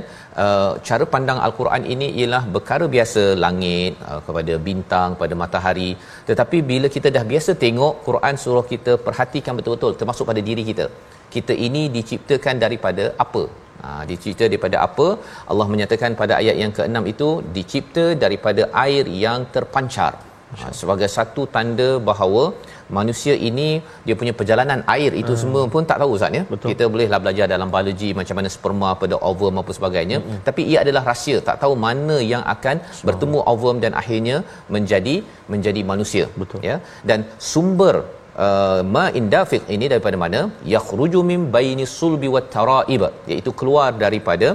uh, 0.45 0.71
cara 0.87 1.05
pandang 1.13 1.39
al-Quran 1.47 1.83
ini 1.93 2.07
ialah 2.21 2.41
perkara 2.55 2.87
biasa 2.95 3.23
langit 3.43 3.93
uh, 4.09 4.19
kepada 4.27 4.55
bintang 4.67 5.15
pada 5.21 5.35
matahari 5.43 5.91
tetapi 6.29 6.59
bila 6.71 6.89
kita 6.95 7.11
dah 7.17 7.25
biasa 7.33 7.53
tengok 7.65 7.93
Quran 8.07 8.35
suruh 8.43 8.65
kita 8.73 8.95
perhatikan 9.07 9.55
betul-betul 9.59 9.93
termasuk 10.01 10.27
pada 10.31 10.43
diri 10.49 10.65
kita 10.71 10.87
kita 11.37 11.53
ini 11.67 11.83
diciptakan 11.97 12.57
daripada 12.65 13.05
apa 13.25 13.45
Ha, 13.81 13.89
dicipta 14.09 14.43
daripada 14.51 14.77
apa? 14.85 15.07
Allah 15.51 15.67
menyatakan 15.73 16.11
pada 16.21 16.33
ayat 16.41 16.55
yang 16.61 16.71
ke-6 16.77 17.03
itu 17.13 17.29
dicipta 17.57 18.05
daripada 18.23 18.63
air 18.85 19.05
yang 19.23 19.39
terpancar. 19.55 20.11
Ha, 20.59 20.67
sebagai 20.79 21.07
satu 21.15 21.41
tanda 21.55 21.87
bahawa 22.09 22.43
manusia 22.97 23.33
ini 23.47 23.67
dia 24.05 24.15
punya 24.19 24.33
perjalanan 24.39 24.79
air 24.93 25.11
itu 25.21 25.33
hmm. 25.33 25.41
semua 25.41 25.63
pun 25.73 25.87
tak 25.89 25.97
tahu 26.01 26.11
Ustaz 26.17 26.37
ya. 26.37 26.43
Betul. 26.51 26.69
Kita 26.71 26.83
bolehlah 26.93 27.19
belajar 27.23 27.45
dalam 27.53 27.69
biologi 27.73 28.09
macam 28.19 28.37
mana 28.39 28.49
sperma 28.55 28.89
pada 29.01 29.15
ovum 29.29 29.59
apa 29.61 29.71
sebagainya 29.77 30.19
hmm. 30.19 30.39
tapi 30.47 30.63
ia 30.71 30.77
adalah 30.85 31.03
rahsia 31.09 31.37
tak 31.49 31.57
tahu 31.63 31.75
mana 31.87 32.17
yang 32.33 32.43
akan 32.55 32.79
bertemu 33.09 33.39
ovum 33.53 33.77
dan 33.85 33.93
akhirnya 34.01 34.37
menjadi 34.75 35.15
menjadi 35.55 35.83
manusia 35.91 36.27
Betul. 36.43 36.61
ya 36.69 36.77
dan 37.11 37.19
sumber 37.51 37.95
uh, 38.45 38.81
ma 38.95 39.05
indafiq 39.19 39.63
ini 39.75 39.85
daripada 39.93 40.19
mana 40.23 40.41
yakhruju 40.75 41.21
min 41.31 41.43
baini 41.57 41.87
sulbi 41.97 42.29
wat 42.37 42.49
taraib 42.55 43.03
iaitu 43.33 43.53
keluar 43.61 43.89
daripada 44.05 44.49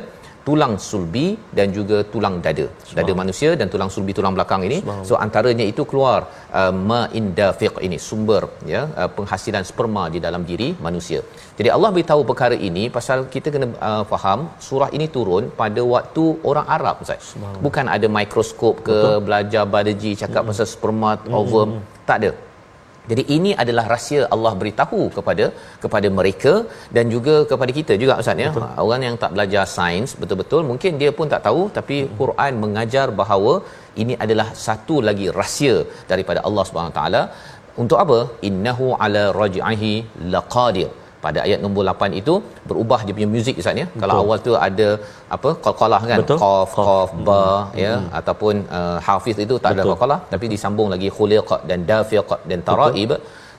tulang 0.47 0.75
sulbi 0.89 1.27
dan 1.59 1.69
juga 1.79 1.99
tulang 2.15 2.37
dada. 2.45 2.67
Dada 2.99 3.13
manusia 3.23 3.51
dan 3.61 3.67
tulang 3.75 3.91
sulbi 3.95 4.13
tulang 4.19 4.35
belakang 4.37 4.63
ini. 4.69 4.79
So 5.09 5.15
antaranya 5.25 5.67
itu 5.73 5.85
keluar 5.91 6.19
uh, 6.61 6.73
ma 6.91 7.01
indafiq 7.21 7.75
ini 7.87 7.99
sumber 8.09 8.43
ya 8.75 8.83
uh, 9.01 9.11
penghasilan 9.17 9.65
sperma 9.71 10.05
di 10.15 10.21
dalam 10.27 10.45
diri 10.51 10.69
manusia. 10.87 11.23
Jadi 11.59 11.69
Allah 11.77 11.91
beritahu 11.97 12.23
perkara 12.31 12.59
ini 12.69 12.85
pasal 12.99 13.19
kita 13.35 13.49
kena 13.55 13.69
uh, 13.89 14.05
faham 14.13 14.41
surah 14.69 14.91
ini 14.97 15.09
turun 15.17 15.45
pada 15.63 15.83
waktu 15.95 16.25
orang 16.51 16.67
Arab 16.77 16.97
Ustaz. 17.07 17.33
Bukan 17.67 17.87
ada 17.97 18.07
mikroskop 18.19 18.77
ke 18.89 18.99
Betul. 19.01 19.25
belajar 19.27 19.65
biologi 19.75 20.13
cakap 20.23 20.43
hmm. 20.43 20.51
pasal 20.51 20.67
sperma 20.75 21.11
ovum 21.41 21.69
hmm. 21.79 21.85
tak 22.09 22.17
ada 22.21 22.31
jadi 23.11 23.23
ini 23.37 23.51
adalah 23.63 23.85
rahsia 23.93 24.21
Allah 24.35 24.53
beritahu 24.61 25.01
kepada 25.17 25.45
kepada 25.85 26.09
mereka 26.19 26.53
dan 26.97 27.05
juga 27.15 27.35
kepada 27.51 27.73
kita 27.79 27.95
juga 28.03 28.19
Ustaz 28.23 28.43
ya. 28.45 28.51
Orang 28.85 29.03
yang 29.07 29.17
tak 29.23 29.33
belajar 29.35 29.65
sains 29.77 30.13
betul-betul 30.21 30.63
mungkin 30.71 31.01
dia 31.01 31.11
pun 31.19 31.27
tak 31.35 31.43
tahu 31.49 31.63
tapi 31.79 31.97
Quran 32.21 32.61
mengajar 32.65 33.07
bahawa 33.21 33.55
ini 34.03 34.17
adalah 34.25 34.49
satu 34.67 34.99
lagi 35.09 35.27
rahsia 35.41 35.75
daripada 36.13 36.43
Allah 36.49 36.65
Subhanahu 36.69 36.97
taala 36.99 37.23
untuk 37.83 37.99
apa? 38.05 38.19
Innahu 38.49 38.87
ala 39.05 39.23
raj'ihi 39.43 39.93
laqadir. 40.35 40.89
Pada 41.25 41.39
ayat 41.47 41.59
nombor 41.65 41.83
8 41.91 42.21
itu 42.21 42.35
berubah 42.71 42.99
dia 43.07 43.15
punya 43.17 43.29
muzik 43.35 43.61
Ustaz 43.63 43.81
ya. 43.83 43.87
Kalau 44.03 44.15
awal 44.23 44.39
tu 44.47 44.53
ada 44.69 44.89
apa 45.37 45.51
qalqalah 45.67 46.01
kan 46.11 46.19
Betul. 46.23 46.39
qaf 46.45 46.73
Qaf. 46.89 47.11
ba 47.29 47.43
ya 47.85 47.93
ataupun 48.21 48.55
uh, 48.79 48.99
hafiz 49.09 49.37
itu 49.45 49.55
tak 49.65 49.71
ada 49.75 49.83
Betul. 49.83 49.91
qalqalah 49.93 50.19
tapi 50.33 50.47
disambung 50.55 50.89
lagi 50.95 51.11
khuliq 51.19 51.51
dan 51.71 51.79
dafiq 51.91 52.31
dan 52.51 52.59
taraib 52.69 53.13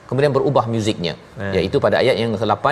kemudian 0.08 0.32
berubah 0.36 0.64
muziknya 0.74 1.14
Eh. 1.44 1.52
iaitu 1.58 1.76
pada 1.86 1.96
ayat 2.02 2.16
yang 2.22 2.32
ke-8 2.42 2.66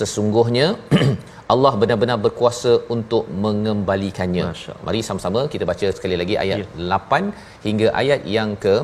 sesungguhnya 0.00 0.66
Allah 1.52 1.72
benar-benar 1.80 2.16
berkuasa 2.26 2.72
untuk 2.94 3.24
mengembalikannya. 3.44 4.44
Mari 4.86 5.00
sama-sama 5.08 5.40
kita 5.52 5.64
baca 5.70 5.86
sekali 5.98 6.16
lagi 6.20 6.34
ayat 6.44 6.58
Ya. 6.62 6.66
8 6.98 7.66
hingga 7.66 7.88
ayat 8.02 8.20
yang 8.36 8.50
ke 8.64 8.74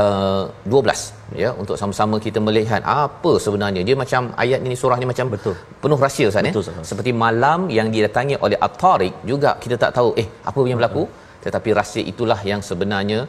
uh, 0.00 0.44
12 0.66 1.40
ya 1.42 1.50
untuk 1.62 1.76
sama-sama 1.80 2.16
kita 2.26 2.38
melihat 2.46 2.82
apa 3.00 3.32
sebenarnya. 3.44 3.82
Dia 3.88 3.96
macam 4.02 4.30
ayat 4.44 4.60
ini 4.66 4.76
surah 4.82 4.98
ni 5.02 5.08
macam 5.12 5.28
Betul. 5.34 5.56
penuh 5.82 5.98
rahsia 6.04 6.26
Ustaz 6.32 6.48
ya. 6.48 6.84
Seperti 6.90 7.12
malam 7.24 7.68
yang 7.78 7.88
didatangi 7.94 8.36
oleh 8.46 8.58
at-tariq 8.66 9.14
juga 9.32 9.52
kita 9.64 9.78
tak 9.84 9.92
tahu 9.98 10.10
eh 10.22 10.28
apa 10.50 10.68
yang 10.72 10.80
berlaku. 10.80 11.04
Tetapi 11.44 11.70
rahsia 11.78 12.02
itulah 12.12 12.40
yang 12.50 12.60
sebenarnya 12.68 13.20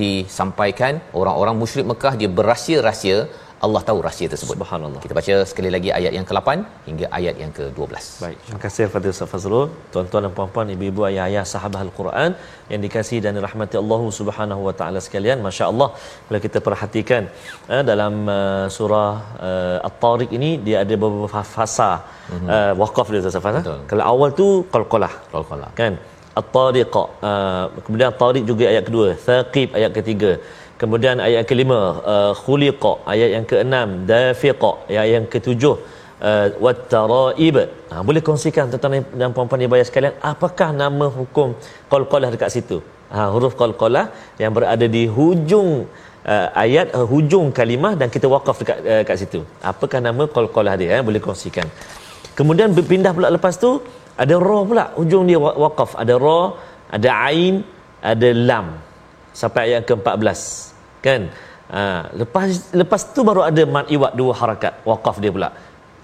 disampaikan. 0.00 0.94
Orang-orang 1.20 1.54
musyrik 1.60 1.86
Mekah 1.92 2.14
dia 2.20 2.30
berahsia-rahsia 2.38 3.18
Allah 3.66 3.80
tahu 3.88 3.98
rahsia 4.06 4.26
tersebut. 4.32 4.54
Subhanallah. 4.56 5.00
Kita 5.04 5.14
baca 5.18 5.34
sekali 5.50 5.70
lagi 5.74 5.88
ayat 5.96 6.12
yang 6.16 6.26
ke-8 6.28 6.50
hingga 6.88 7.06
ayat 7.18 7.34
yang 7.42 7.50
ke-12. 7.58 8.04
Baik, 8.24 8.38
terima 8.44 8.60
kasih 8.64 8.82
kepada 8.88 9.06
Ustaz 9.14 9.28
Fazrul. 9.32 9.66
Tuan-tuan 9.92 10.22
dan 10.26 10.32
puan-puan, 10.38 10.72
ibu-ibu, 10.74 11.00
ayah-ayah 11.08 11.44
sahabat 11.52 11.80
Al-Quran 11.86 12.30
yang 12.72 12.80
dikasihi 12.84 13.20
dan 13.24 13.34
dirahmati 13.38 13.76
Allah 13.82 14.00
Subhanahu 14.20 14.62
wa 14.68 14.74
taala 14.78 15.00
sekalian. 15.06 15.44
Masya-Allah, 15.48 15.88
kalau 16.28 16.40
kita 16.46 16.60
perhatikan 16.68 17.22
eh, 17.74 17.82
dalam 17.90 18.14
uh, 18.36 18.66
surah 18.76 19.12
uh, 19.48 19.88
At-Tariq 19.88 20.32
ini 20.38 20.50
dia 20.68 20.78
ada 20.84 20.94
beberapa 21.02 21.44
fasa 21.56 21.90
mm-hmm. 22.00 22.48
uh, 22.54 22.72
waqaf 22.82 23.12
dia 23.12 23.20
Ustaz 23.24 23.44
Fazrul. 23.48 23.82
Kalau 23.92 24.06
awal 24.12 24.32
tu 24.40 24.48
qalqalah. 24.76 25.12
Qalqalah. 25.34 25.70
Kan? 25.82 25.92
At-Tariq. 26.40 26.96
Uh, 27.28 27.64
kemudian 27.84 28.08
At-Tariq 28.12 28.44
juga 28.52 28.64
ayat 28.72 28.84
kedua, 28.88 29.08
Thaqib 29.28 29.68
ayat 29.80 29.92
ketiga. 30.00 30.32
Kemudian 30.80 31.16
ayat 31.24 31.38
yang 31.40 31.48
kelima 31.52 31.78
uh, 32.12 32.32
khuliqa 32.42 32.92
ayat 33.12 33.30
yang 33.36 33.44
keenam 33.50 33.88
dafiqa 34.10 34.70
ayat 34.90 35.06
yang 35.14 35.24
ketujuh 35.32 35.74
uh, 36.28 36.46
wattaraib. 36.64 37.56
Ha, 37.90 38.02
boleh 38.08 38.22
kongsikan 38.28 38.72
tuan-tuan 38.72 39.04
dan 39.20 39.28
puan-puan 39.36 39.66
ibu 39.66 39.76
sekalian 39.90 40.14
apakah 40.32 40.68
nama 40.82 41.06
hukum 41.18 41.48
qalqalah 41.92 42.30
dekat 42.34 42.50
situ? 42.56 42.78
Ha, 43.12 43.28
huruf 43.34 43.54
qalqalah 43.60 44.04
yang 44.42 44.52
berada 44.56 44.86
di 44.96 45.04
hujung 45.16 45.70
uh, 46.32 46.46
ayat 46.64 46.96
uh, 46.96 47.06
hujung 47.12 47.46
kalimah 47.60 47.92
dan 48.00 48.08
kita 48.16 48.26
wakaf 48.34 48.56
dekat 48.62 48.78
uh, 48.92 49.02
kat 49.08 49.16
situ. 49.22 49.40
Apakah 49.72 50.00
nama 50.08 50.24
qalqalah 50.36 50.76
dia 50.80 50.90
eh? 50.96 51.02
boleh 51.08 51.22
kongsikan. 51.28 51.68
Kemudian 52.38 52.72
berpindah 52.76 53.12
pula 53.16 53.28
lepas 53.36 53.56
tu 53.64 53.70
ada 54.22 54.34
ra 54.48 54.60
pula 54.70 54.84
hujung 55.00 55.24
dia 55.30 55.40
wa- 55.44 55.58
wakaf. 55.64 55.92
Ada 56.02 56.14
ra 56.26 56.40
ada 56.96 57.10
ain 57.28 57.54
ada 58.12 58.28
lam 58.50 58.66
sampai 59.32 59.60
ayat 59.72 59.82
ke-14. 59.88 60.40
Kan? 61.04 61.22
Ha, 61.70 61.82
lepas 62.20 62.74
lepas 62.80 63.00
tu 63.14 63.22
baru 63.22 63.42
ada 63.46 63.62
mad 63.74 63.86
iwad 63.96 64.12
dua 64.20 64.32
harakat. 64.40 64.74
Waqaf 64.90 65.16
dia 65.22 65.32
pula. 65.36 65.50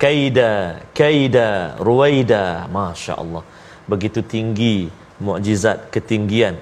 Kaida 0.03 0.51
kaida 0.95 1.75
ruwaida. 1.89 2.45
masya-Allah. 2.77 3.43
Begitu 3.91 4.21
tinggi 4.35 4.77
mukjizat 5.27 5.91
ketinggian. 5.95 6.55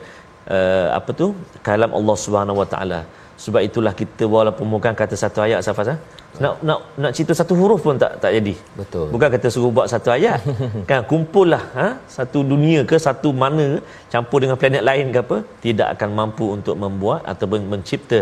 Uh, 0.44 0.88
apa 0.99 1.11
tu? 1.21 1.26
Kalam 1.66 1.92
Allah 1.99 2.16
Subhanahu 2.25 2.61
Wa 2.62 2.68
Taala 2.68 3.00
sebab 3.45 3.61
itulah 3.69 3.93
kita 4.00 4.25
walaupun 4.35 4.67
bukan 4.75 4.93
kata 5.00 5.14
satu 5.23 5.38
ayat 5.47 5.61
Safas 5.67 5.88
ha? 5.93 5.97
nak 6.43 6.55
nak 6.69 6.79
nak 7.03 7.12
cerita 7.17 7.33
satu 7.41 7.55
huruf 7.61 7.81
pun 7.87 7.97
tak 8.03 8.12
tak 8.23 8.31
jadi 8.37 8.55
Betul. 8.81 9.07
bukan 9.14 9.29
kata 9.35 9.49
suruh 9.55 9.73
buat 9.76 9.87
satu 9.93 10.09
ayat 10.17 10.41
kan 10.91 11.03
kumpullah 11.11 11.62
ha 11.79 11.87
satu 12.17 12.41
dunia 12.53 12.81
ke 12.91 12.97
satu 13.07 13.31
mana 13.43 13.67
campur 14.12 14.38
dengan 14.45 14.59
planet 14.62 14.83
lain 14.88 15.07
ke 15.14 15.21
apa 15.26 15.37
tidak 15.67 15.88
akan 15.95 16.11
mampu 16.21 16.47
untuk 16.57 16.76
membuat 16.85 17.21
ataupun 17.33 17.62
mencipta 17.75 18.21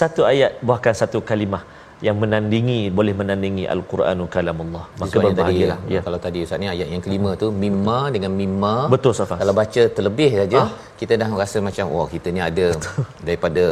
satu 0.00 0.22
ayat 0.32 0.52
bahkan 0.70 0.96
satu 1.02 1.20
kalimah 1.30 1.62
yang 2.06 2.16
menandingi 2.22 2.80
boleh 2.98 3.14
menandingi 3.20 3.64
al-Quranul 3.74 4.28
kalamullah 4.34 4.84
maka 5.00 5.14
tadi 5.16 5.24
berbahagialah 5.26 5.78
ya. 5.94 6.00
kalau 6.06 6.18
tadi 6.26 6.38
Ustaz 6.46 6.58
ni 6.62 6.68
ayat 6.74 6.88
yang 6.92 7.02
kelima 7.06 7.30
tu 7.42 7.48
mimma 7.64 7.98
dengan 8.14 8.32
mimma 8.40 8.74
Betul, 8.94 9.12
Safas. 9.18 9.38
kalau 9.42 9.54
baca 9.60 9.82
terlebih 9.96 10.30
saja 10.40 10.58
Ah. 10.64 10.70
kita 11.00 11.14
dah 11.22 11.28
rasa 11.42 11.58
macam 11.68 11.86
wah 11.96 12.06
kita 12.14 12.28
ni 12.36 12.42
ada 12.48 12.66
daripada 13.26 13.64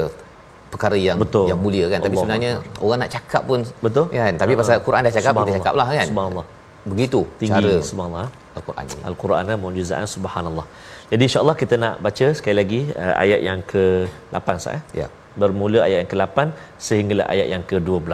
perkara 0.73 0.97
yang 1.09 1.19
Betul. 1.25 1.47
yang 1.51 1.61
mulia 1.65 1.87
kan 1.93 2.01
tapi 2.05 2.17
Allah 2.17 2.23
sebenarnya 2.23 2.53
orang 2.85 2.99
nak 3.03 3.11
cakap 3.17 3.43
pun 3.51 3.61
Betul. 3.85 4.07
kan 4.21 4.33
tapi 4.43 4.53
pasal 4.61 4.77
Quran 4.87 5.01
dah 5.07 5.15
cakap 5.19 5.33
kita 5.41 5.53
cakaplah 5.61 5.89
kan 5.99 6.07
subhanallah 6.11 6.47
begitu 6.93 7.21
tinggi 7.41 7.55
cara 7.55 7.75
subhanallah 7.91 8.29
Al-Quran 8.59 8.85
ini 8.93 9.03
Al-Quran 9.11 9.43
dan 9.49 9.57
mukjizat 9.65 10.05
subhanallah. 10.15 10.67
Jadi 11.11 11.23
insya-Allah 11.29 11.57
kita 11.63 11.75
nak 11.85 11.95
baca 12.07 12.27
sekali 12.39 12.57
lagi 12.61 12.81
uh, 13.03 13.15
ayat 13.25 13.41
yang 13.49 13.61
ke-8 13.71 14.49
sah 14.65 14.75
eh. 14.79 14.83
Ya. 15.01 15.07
Bermula 15.41 15.79
ayat 15.87 15.99
yang 16.03 16.11
ke-8 16.13 16.39
sehinggalah 16.87 17.27
ayat 17.35 17.47
yang 17.55 17.63
ke-12. 17.71 18.11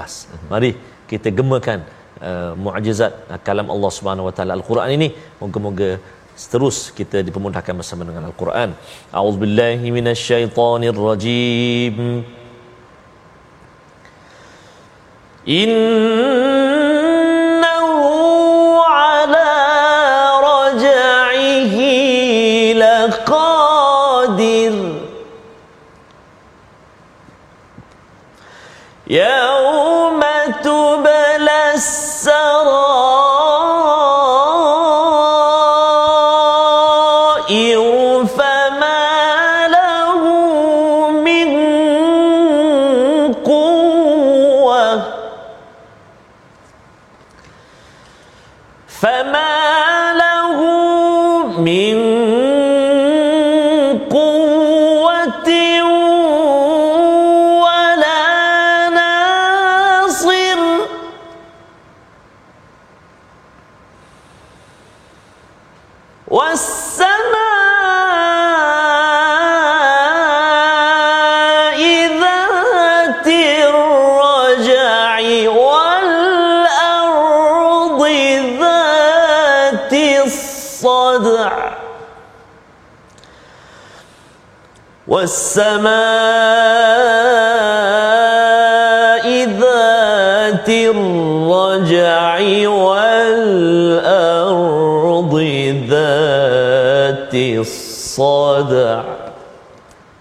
Mari 0.52 0.70
kita 1.11 1.28
gemakan 1.38 1.78
uh, 2.28 2.52
mukjizat 2.64 3.12
uh, 3.33 3.40
kalam 3.48 3.68
Allah 3.74 3.90
Subhanahu 3.98 4.26
Wa 4.30 4.35
Taala 4.38 4.52
Al-Quran 4.59 4.88
ini. 4.98 5.09
Moga-moga 5.42 5.90
terus 6.54 6.76
kita 6.98 7.18
dipermudahkan 7.26 7.74
bersama 7.83 8.02
dengan 8.09 8.22
Al-Quran. 8.30 8.68
A'udzubillahi 9.18 9.87
minasyaitonirrajim. 9.98 11.96
إِنَّ 15.48 17.38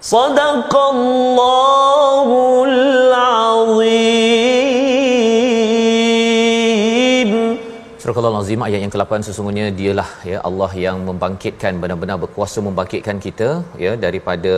صدق 0.06 0.72
الله 0.94 2.28
العظيم 2.68 4.22
Surah 8.02 8.18
Al-Azim 8.28 8.61
ayat 8.66 8.80
yang 8.82 8.92
ke-8 8.94 9.12
sesungguhnya 9.26 9.66
dialah 9.78 10.11
ya 10.30 10.38
Allah 10.48 10.70
yang 10.85 10.96
membangkitkan 11.08 11.72
benar-benar 11.82 12.16
berkuasa 12.24 12.58
membangkitkan 12.68 13.16
kita 13.26 13.48
ya 13.85 13.92
daripada 14.04 14.54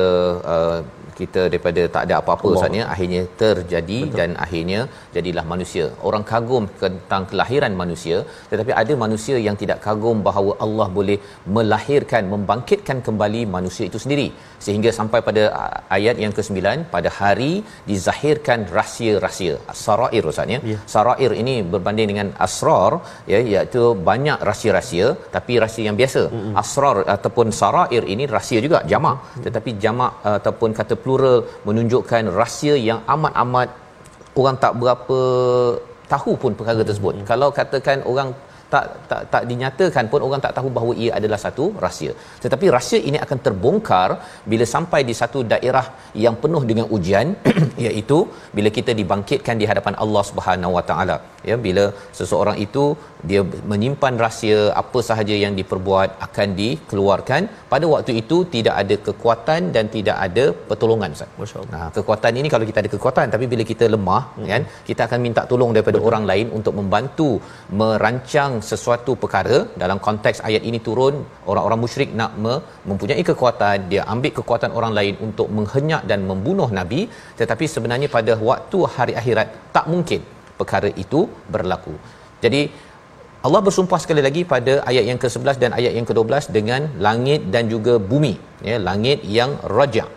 uh, 0.53 0.79
kita 1.21 1.41
daripada 1.51 1.82
tak 1.95 2.03
ada 2.08 2.15
apa-apa 2.21 2.47
Ustaznya 2.55 2.84
akhirnya 2.93 3.21
terjadi 3.41 3.99
Betul. 4.03 4.17
dan 4.19 4.29
akhirnya 4.45 4.79
jadilah 5.15 5.45
manusia. 5.53 5.86
Orang 6.10 6.23
kagum 6.32 6.65
tentang 6.84 7.23
kelahiran 7.32 7.73
manusia 7.82 8.17
tetapi 8.51 8.71
ada 8.82 8.93
manusia 9.05 9.38
yang 9.47 9.58
tidak 9.62 9.79
kagum 9.88 10.19
bahawa 10.27 10.53
Allah 10.65 10.88
boleh 10.99 11.17
melahirkan 11.58 12.23
membangkitkan 12.34 12.99
kembali 13.08 13.41
manusia 13.55 13.86
itu 13.91 14.01
sendiri 14.05 14.27
sehingga 14.65 14.89
sampai 14.99 15.19
pada 15.27 15.43
ayat 15.97 16.15
yang 16.23 16.34
ke-9 16.38 16.60
pada 16.95 17.10
hari 17.19 17.51
dizahirkan 17.89 18.60
rahsia-rahsia 18.77 19.55
sarair 19.84 20.23
Ustaznya. 20.32 20.60
Ya. 20.71 20.77
Sarair 20.93 21.32
ini 21.41 21.55
berbanding 21.73 22.08
dengan 22.12 22.27
asrar 22.45 22.91
ya 23.34 23.39
iaitu 23.53 23.84
banyak 24.10 24.39
rahsia-rahsia 24.49 25.08
tapi 25.36 25.53
rahsia 25.63 25.86
yang 25.89 25.97
biasa. 26.01 26.23
Mm-hmm. 26.27 26.53
Asrar 26.63 26.97
ataupun 27.15 27.47
sarair 27.62 28.03
ini 28.13 28.25
rahsia 28.36 28.60
juga 28.67 28.79
jamak 28.91 29.17
mm-hmm. 29.19 29.43
tetapi 29.45 29.71
jamak 29.84 30.12
uh, 30.27 30.36
ataupun 30.39 30.69
kata 30.79 30.95
plural 31.10 31.39
menunjukkan 31.69 32.30
rahsia 32.41 32.76
yang 32.89 33.02
amat-amat 33.15 33.69
orang 34.41 34.58
tak 34.63 34.76
berapa 34.82 35.19
tahu 36.13 36.32
pun 36.43 36.54
perkara 36.60 36.82
tersebut. 36.89 37.13
Mm-hmm. 37.15 37.32
Kalau 37.32 37.50
katakan 37.60 38.00
orang 38.12 38.30
tak 38.74 38.86
tak 39.10 39.22
tak 39.34 39.43
dinyatakan 39.50 40.06
pun 40.12 40.22
orang 40.26 40.41
tak 40.45 40.54
tahu 40.58 40.69
bahawa 40.76 40.93
ia 41.04 41.12
adalah 41.19 41.39
satu 41.43 41.65
rahsia. 41.86 42.12
Tetapi 42.43 42.65
rahsia 42.76 43.00
ini 43.10 43.17
akan 43.26 43.38
terbongkar 43.45 44.10
bila 44.52 44.65
sampai 44.74 45.02
di 45.10 45.13
satu 45.22 45.39
daerah 45.54 45.86
yang 46.24 46.36
penuh 46.43 46.62
dengan 46.69 46.86
ujian 46.95 47.34
iaitu 47.86 48.19
bila 48.58 48.72
kita 48.78 48.93
dibangkitkan 49.00 49.58
di 49.62 49.67
hadapan 49.72 49.98
Allah 50.06 50.24
Subhanahu 50.30 50.76
Wa 50.78 50.84
Taala 50.91 51.17
ya 51.49 51.56
bila 51.65 51.86
seseorang 52.19 52.58
itu 52.65 52.84
dia 53.30 53.41
menyimpan 53.71 54.13
rahsia 54.23 54.60
apa 54.82 54.99
sahaja 55.08 55.36
yang 55.43 55.54
diperbuat 55.60 56.10
akan 56.25 56.49
dikeluarkan 56.60 57.41
pada 57.73 57.86
waktu 57.93 58.12
itu 58.21 58.38
tidak 58.54 58.75
ada 58.82 58.95
kekuatan 59.08 59.62
dan 59.75 59.86
tidak 59.95 60.17
ada 60.28 60.45
pertolongan 60.69 61.15
Ustaz. 61.15 61.32
Masya-Allah. 61.41 61.71
Nah, 61.73 61.88
kekuatan 61.97 62.39
ini 62.41 62.47
kalau 62.54 62.65
kita 62.69 62.80
ada 62.84 62.91
kekuatan 62.95 63.28
tapi 63.34 63.47
bila 63.54 63.65
kita 63.71 63.88
lemah 63.95 64.23
hmm. 64.38 64.47
kan 64.52 64.63
kita 64.89 65.02
akan 65.08 65.19
minta 65.25 65.43
tolong 65.52 65.73
daripada 65.75 65.97
Betul. 65.99 66.10
orang 66.12 66.25
lain 66.32 66.47
untuk 66.60 66.75
membantu 66.80 67.30
merancang 67.82 68.54
sesuatu 68.71 69.13
perkara 69.23 69.60
dalam 69.84 69.99
konteks 70.08 70.39
ayat 70.49 70.63
ini 70.71 70.82
turun 70.88 71.17
orang-orang 71.52 71.82
musyrik 71.86 72.12
nak 72.21 72.34
me- 72.45 72.62
mempunyai 72.89 73.23
kekuatan 73.32 73.78
dia 73.91 74.02
ambil 74.15 74.34
kekuatan 74.39 74.71
orang 74.80 74.93
lain 74.99 75.15
untuk 75.28 75.47
menghenyak 75.60 76.04
dan 76.12 76.19
membunuh 76.32 76.69
nabi 76.80 77.02
tetapi 77.41 77.65
sebenarnya 77.75 78.08
pada 78.17 78.34
waktu 78.49 78.80
hari 78.95 79.13
akhirat 79.21 79.47
tak 79.75 79.88
mungkin 79.93 80.21
perkara 80.60 80.91
itu 81.04 81.22
berlaku. 81.56 81.95
Jadi 82.43 82.62
Allah 83.48 83.62
bersumpah 83.67 84.00
sekali 84.04 84.22
lagi 84.28 84.41
pada 84.54 84.74
ayat 84.91 85.06
yang 85.10 85.19
ke-11 85.24 85.58
dan 85.63 85.72
ayat 85.80 85.93
yang 85.98 86.08
ke-12 86.10 86.52
dengan 86.58 86.82
langit 87.06 87.41
dan 87.54 87.72
juga 87.74 87.93
bumi 88.12 88.34
ya 88.69 88.78
langit 88.88 89.19
yang 89.38 89.52
rajak 89.78 90.10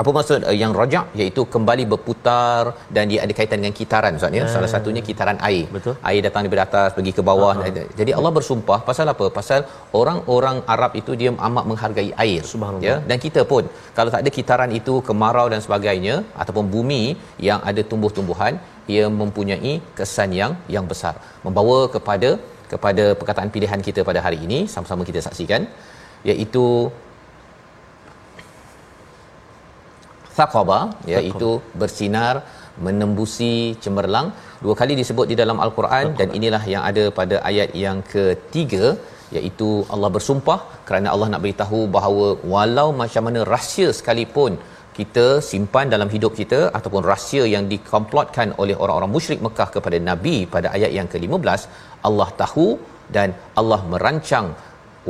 apa 0.00 0.10
maksud 0.16 0.40
uh, 0.50 0.56
yang 0.60 0.72
rajak 0.80 1.06
iaitu 1.20 1.42
kembali 1.54 1.84
berputar 1.92 2.60
dan 2.96 3.04
dia 3.10 3.20
ada 3.24 3.32
kaitan 3.38 3.58
dengan 3.62 3.74
kitaran 3.80 4.16
Ustaz 4.18 4.38
ya. 4.38 4.44
Salah 4.54 4.70
satunya 4.74 5.02
kitaran 5.08 5.38
air. 5.48 5.64
Betul. 5.76 5.94
Air 6.10 6.20
datang 6.26 6.42
daripada 6.44 6.64
atas 6.68 6.90
pergi 6.96 7.12
ke 7.18 7.22
bawah. 7.30 7.52
Uh-huh. 7.60 7.88
Jadi 8.00 8.10
Allah 8.18 8.32
bersumpah 8.38 8.78
pasal 8.88 9.12
apa? 9.14 9.26
Pasal 9.38 9.60
orang-orang 10.02 10.58
Arab 10.74 10.92
itu 11.00 11.12
dia 11.22 11.32
amat 11.48 11.64
menghargai 11.70 12.08
air. 12.24 12.42
Ya. 12.88 12.96
Dan 13.10 13.16
kita 13.24 13.42
pun 13.52 13.68
kalau 13.98 14.10
tak 14.14 14.22
ada 14.24 14.32
kitaran 14.38 14.72
itu 14.80 14.94
kemarau 15.08 15.46
dan 15.52 15.60
sebagainya 15.66 16.16
ataupun 16.42 16.66
bumi 16.76 17.02
yang 17.48 17.60
ada 17.72 17.84
tumbuh-tumbuhan 17.90 18.56
ia 18.94 19.04
mempunyai 19.20 19.74
kesan 19.98 20.30
yang 20.40 20.52
yang 20.74 20.86
besar. 20.92 21.14
Membawa 21.46 21.78
kepada 21.94 22.30
kepada 22.72 23.04
perkataan 23.20 23.50
pilihan 23.54 23.80
kita 23.86 24.00
pada 24.08 24.20
hari 24.26 24.38
ini 24.46 24.58
sama-sama 24.74 25.02
kita 25.08 25.20
saksikan 25.26 25.62
iaitu 26.32 26.66
thaqaba 30.36 30.80
iaitu 31.12 31.50
bersinar 31.80 32.34
menembusi 32.86 33.54
cemerlang. 33.84 34.28
Dua 34.64 34.74
kali 34.80 34.94
disebut 35.00 35.26
di 35.30 35.36
dalam 35.40 35.58
al-Quran. 35.64 36.06
dan 36.20 36.28
inilah 36.38 36.62
yang 36.74 36.84
ada 36.90 37.04
pada 37.18 37.36
ayat 37.50 37.70
yang 37.84 37.98
ketiga 38.14 38.84
iaitu 39.36 39.68
Allah 39.94 40.10
bersumpah 40.16 40.58
kerana 40.88 41.08
Allah 41.14 41.28
nak 41.32 41.42
beritahu 41.44 41.80
bahawa 41.96 42.26
walau 42.52 42.88
macam 43.02 43.22
mana 43.28 43.40
rahsia 43.54 43.88
sekalipun 43.98 44.52
kita 44.98 45.26
simpan 45.50 45.86
dalam 45.94 46.08
hidup 46.14 46.32
kita 46.40 46.60
ataupun 46.78 47.02
rahsia 47.12 47.44
yang 47.54 47.64
dikomplotkan 47.72 48.48
oleh 48.62 48.76
orang-orang 48.82 49.12
musyrik 49.16 49.40
Mekah 49.46 49.68
kepada 49.76 50.00
Nabi 50.10 50.36
pada 50.54 50.70
ayat 50.76 50.92
yang 50.98 51.08
ke-15 51.12 51.62
Allah 52.08 52.28
tahu 52.42 52.66
dan 53.16 53.28
Allah 53.60 53.80
merancang 53.92 54.46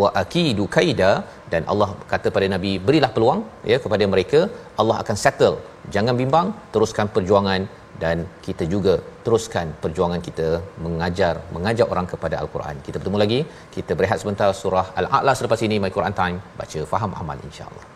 wa 0.00 0.08
akidu 0.22 0.64
kaida 0.76 1.10
dan 1.52 1.62
Allah 1.72 1.88
kata 2.12 2.28
pada 2.36 2.46
nabi 2.54 2.72
berilah 2.86 3.10
peluang 3.16 3.40
ya 3.72 3.78
kepada 3.84 4.04
mereka. 4.14 4.40
Allah 4.80 4.96
akan 5.02 5.16
settle. 5.24 5.56
Jangan 5.94 6.16
bimbang 6.20 6.48
teruskan 6.74 7.06
perjuangan 7.14 7.62
dan 8.02 8.18
kita 8.46 8.64
juga 8.74 8.94
teruskan 9.24 9.66
perjuangan 9.84 10.20
kita 10.28 10.48
mengajar 10.84 11.34
mengajak 11.56 11.88
orang 11.94 12.08
kepada 12.12 12.36
al-Quran. 12.42 12.76
Kita 12.86 12.96
bertemu 13.00 13.20
lagi. 13.24 13.40
Kita 13.76 13.94
berehat 13.98 14.20
sebentar 14.24 14.50
surah 14.62 14.86
al-a'la 15.02 15.34
selepas 15.40 15.62
ini. 15.68 15.78
My 15.84 15.92
Quran 15.98 16.16
time. 16.22 16.38
Baca 16.60 16.82
faham 16.94 17.12
amal 17.22 17.40
insyaallah 17.50 17.91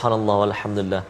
subhanallah 0.00 0.48
walhamdulillah. 0.48 1.02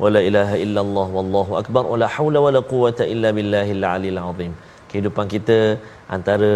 Wala 0.00 0.24
ilaha 0.24 0.56
illallah 0.56 1.06
wallahu 1.12 1.60
akbar. 1.60 1.84
Wala 1.84 2.08
haula 2.08 2.40
wala 2.40 2.64
quwata 2.64 3.04
illa 3.04 3.28
billahil 3.28 3.84
aliyil 3.84 4.16
azim 4.16 4.52
kehidupan 4.92 5.26
kita 5.34 5.58
antara 6.16 6.54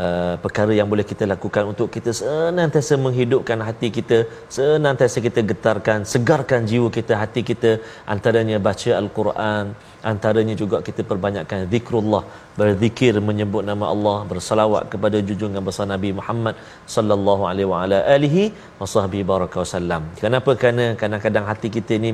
uh, 0.00 0.34
perkara 0.44 0.72
yang 0.78 0.88
boleh 0.92 1.06
kita 1.10 1.24
lakukan 1.32 1.64
untuk 1.72 1.88
kita 1.94 2.10
senantiasa 2.20 2.94
menghidupkan 3.04 3.58
hati 3.68 3.88
kita 3.98 4.18
senantiasa 4.56 5.18
kita 5.26 5.40
getarkan 5.50 5.98
segarkan 6.12 6.68
jiwa 6.70 6.88
kita 6.98 7.14
hati 7.22 7.42
kita 7.50 7.70
antaranya 8.14 8.58
baca 8.68 8.90
al-Quran 9.00 9.64
antaranya 10.12 10.54
juga 10.62 10.78
kita 10.88 11.02
perbanyakkan 11.10 11.60
zikrullah 11.74 12.22
berzikir 12.60 13.14
menyebut 13.28 13.62
nama 13.70 13.86
Allah 13.94 14.18
bersalawat 14.32 14.84
kepada 14.92 15.18
junjungan 15.28 15.62
besar 15.68 15.86
Nabi 15.94 16.10
Muhammad 16.18 16.56
sallallahu 16.96 17.44
alaihi 17.50 17.68
wa 17.72 17.78
ala 17.84 17.98
alihi 18.16 18.42
wasahbihi 18.80 19.24
baraka 19.32 19.58
wasallam 19.62 20.02
kenapa? 20.24 20.52
Kerana 20.60 20.84
kadang-kadang 21.02 21.46
hati 21.52 21.70
kita 21.78 21.96
ni 22.04 22.12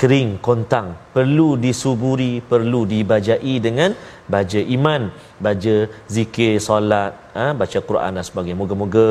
kering 0.00 0.30
kontang 0.46 0.88
perlu 1.16 1.48
disuburi 1.64 2.32
perlu 2.52 2.80
dibajai 2.92 3.54
dengan 3.66 3.90
baca 4.34 4.60
iman 4.76 5.02
baca 5.46 5.74
zikir 6.14 6.52
solat 6.66 7.12
ha, 7.38 7.46
baca 7.60 7.78
Quran 7.88 8.12
dan 8.18 8.24
sebagainya. 8.28 8.58
Moga-moga 8.62 9.06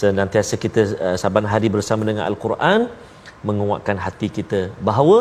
senantiasa 0.00 0.56
kita 0.64 0.82
uh, 1.06 1.16
saban 1.22 1.46
hari 1.52 1.68
bersama 1.76 2.02
dengan 2.10 2.24
al-Quran 2.30 2.88
menguatkan 3.48 3.96
hati 4.06 4.28
kita 4.38 4.60
bahawa 4.88 5.18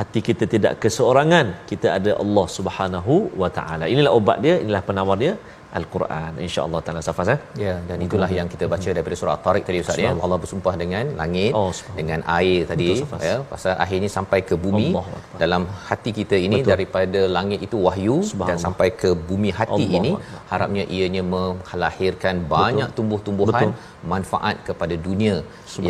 hati 0.00 0.20
kita 0.28 0.44
tidak 0.54 0.72
keseorangan. 0.82 1.46
Kita 1.70 1.88
ada 1.98 2.12
Allah 2.22 2.46
Subhanahu 2.58 3.14
wa 3.42 3.50
taala. 3.58 3.84
Inilah 3.94 4.12
obat 4.18 4.38
dia 4.44 4.56
inilah 4.64 4.82
penawar 4.88 5.16
dia 5.22 5.34
Al-Quran. 5.78 6.32
insya-Allah 6.46 6.80
taala 6.86 7.00
Safas 7.06 7.28
eh? 7.34 7.38
Ya 7.64 7.74
dan 7.88 7.98
itulah 8.06 8.28
yang 8.38 8.48
kita 8.52 8.64
baca 8.72 8.88
daripada 8.96 9.16
surah 9.20 9.34
At-Tariq 9.36 9.64
tadi 9.68 9.78
Ustaz 9.82 10.00
ya. 10.04 10.12
Allah 10.26 10.38
bersumpah 10.44 10.74
dengan 10.82 11.04
langit 11.20 11.52
oh, 11.58 11.70
dengan 11.98 12.20
air 12.38 12.60
tadi 12.70 12.88
Betul, 12.90 13.26
ya 13.28 13.36
pasal 13.52 13.74
akhirnya 13.84 14.10
sampai 14.16 14.40
ke 14.48 14.56
bumi 14.64 14.86
Allah 14.90 15.22
dalam 15.42 15.64
hati 15.88 16.12
kita 16.20 16.36
ini 16.46 16.58
Betul. 16.58 16.70
daripada 16.72 17.22
langit 17.36 17.60
itu 17.68 17.78
wahyu 17.86 18.18
dan 18.48 18.58
sampai 18.66 18.88
ke 19.02 19.12
bumi 19.30 19.52
hati 19.60 19.84
Allah 19.86 20.00
ini 20.00 20.12
harapnya 20.52 20.86
ianya 20.98 21.24
melahirkan 21.34 22.36
banyak 22.56 22.88
Betul. 22.88 22.98
tumbuh-tumbuhan 22.98 23.68
Betul. 23.70 24.08
manfaat 24.14 24.56
kepada 24.70 24.94
dunia 25.08 25.36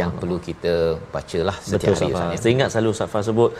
yang 0.00 0.12
perlu 0.20 0.38
kita 0.48 0.74
bacalah 1.16 1.56
setiap 1.70 1.94
Betul, 1.94 2.00
hari 2.00 2.12
Ustaz. 2.14 2.40
Saya 2.42 2.52
ingat 2.56 2.68
selalu 2.74 2.92
Safas 3.00 3.24
sebut 3.30 3.52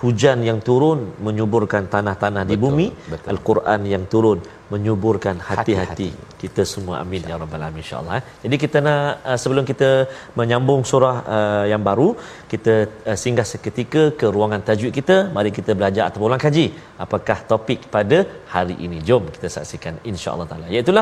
hujan 0.00 0.38
yang 0.48 0.58
turun 0.68 0.98
menyuburkan 1.26 1.84
tanah-tanah 1.94 2.42
betul, 2.44 2.52
di 2.52 2.62
bumi 2.64 2.86
betul. 3.12 3.28
al-Quran 3.32 3.80
yang 3.94 4.04
turun 4.12 4.38
menyuburkan 4.72 5.36
hati-hati. 5.48 6.08
kita 6.42 6.62
semua. 6.72 6.94
Amin. 7.02 7.22
Ya 7.30 7.36
rabbal 7.42 7.62
alamin 7.66 7.80
insyaallah 7.82 8.16
eh. 8.18 8.24
jadi 8.42 8.56
kita 8.64 8.78
nak 8.86 9.24
uh, 9.30 9.38
sebelum 9.42 9.64
kita 9.70 9.90
menyambung 10.38 10.82
surah 10.90 11.16
uh, 11.36 11.64
yang 11.72 11.82
baru 11.88 12.08
kita 12.52 12.74
uh, 13.10 13.16
singgah 13.22 13.46
seketika 13.52 14.02
ke 14.20 14.26
ruangan 14.36 14.62
tajwid 14.68 14.92
kita. 14.98 15.16
Mari 15.36 15.52
kita 15.58 15.72
belajar 15.80 16.04
atau 16.08 16.28
ulang 16.28 16.42
kaji 16.46 16.66
apakah 17.04 17.38
topik 17.52 17.88
pada 17.96 18.20
hari 18.54 18.76
ini. 18.86 19.00
Jom 19.08 19.24
kita 19.36 19.50
saksikan 19.56 19.96
insyaallah 20.12 20.48
taala. 20.52 20.68
Iaitu 20.76 20.94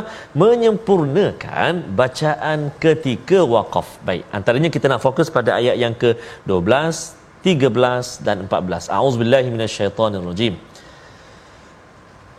menyempurnakan 0.43 1.73
bacaan 2.01 2.59
ketika 2.87 3.41
waqaf. 3.55 3.91
Baik 4.09 4.25
antaranya 4.39 4.71
kita 4.79 4.87
nak 4.95 5.03
fokus 5.07 5.29
pada 5.39 5.53
ayat 5.61 5.77
yang 5.85 5.97
ke 6.03 6.13
12 6.47 7.26
13 7.44 8.22
dan 8.22 8.46
14. 8.46 8.90
A'udzubillahi 8.90 9.50
minasyaitonirrajim. 9.50 10.54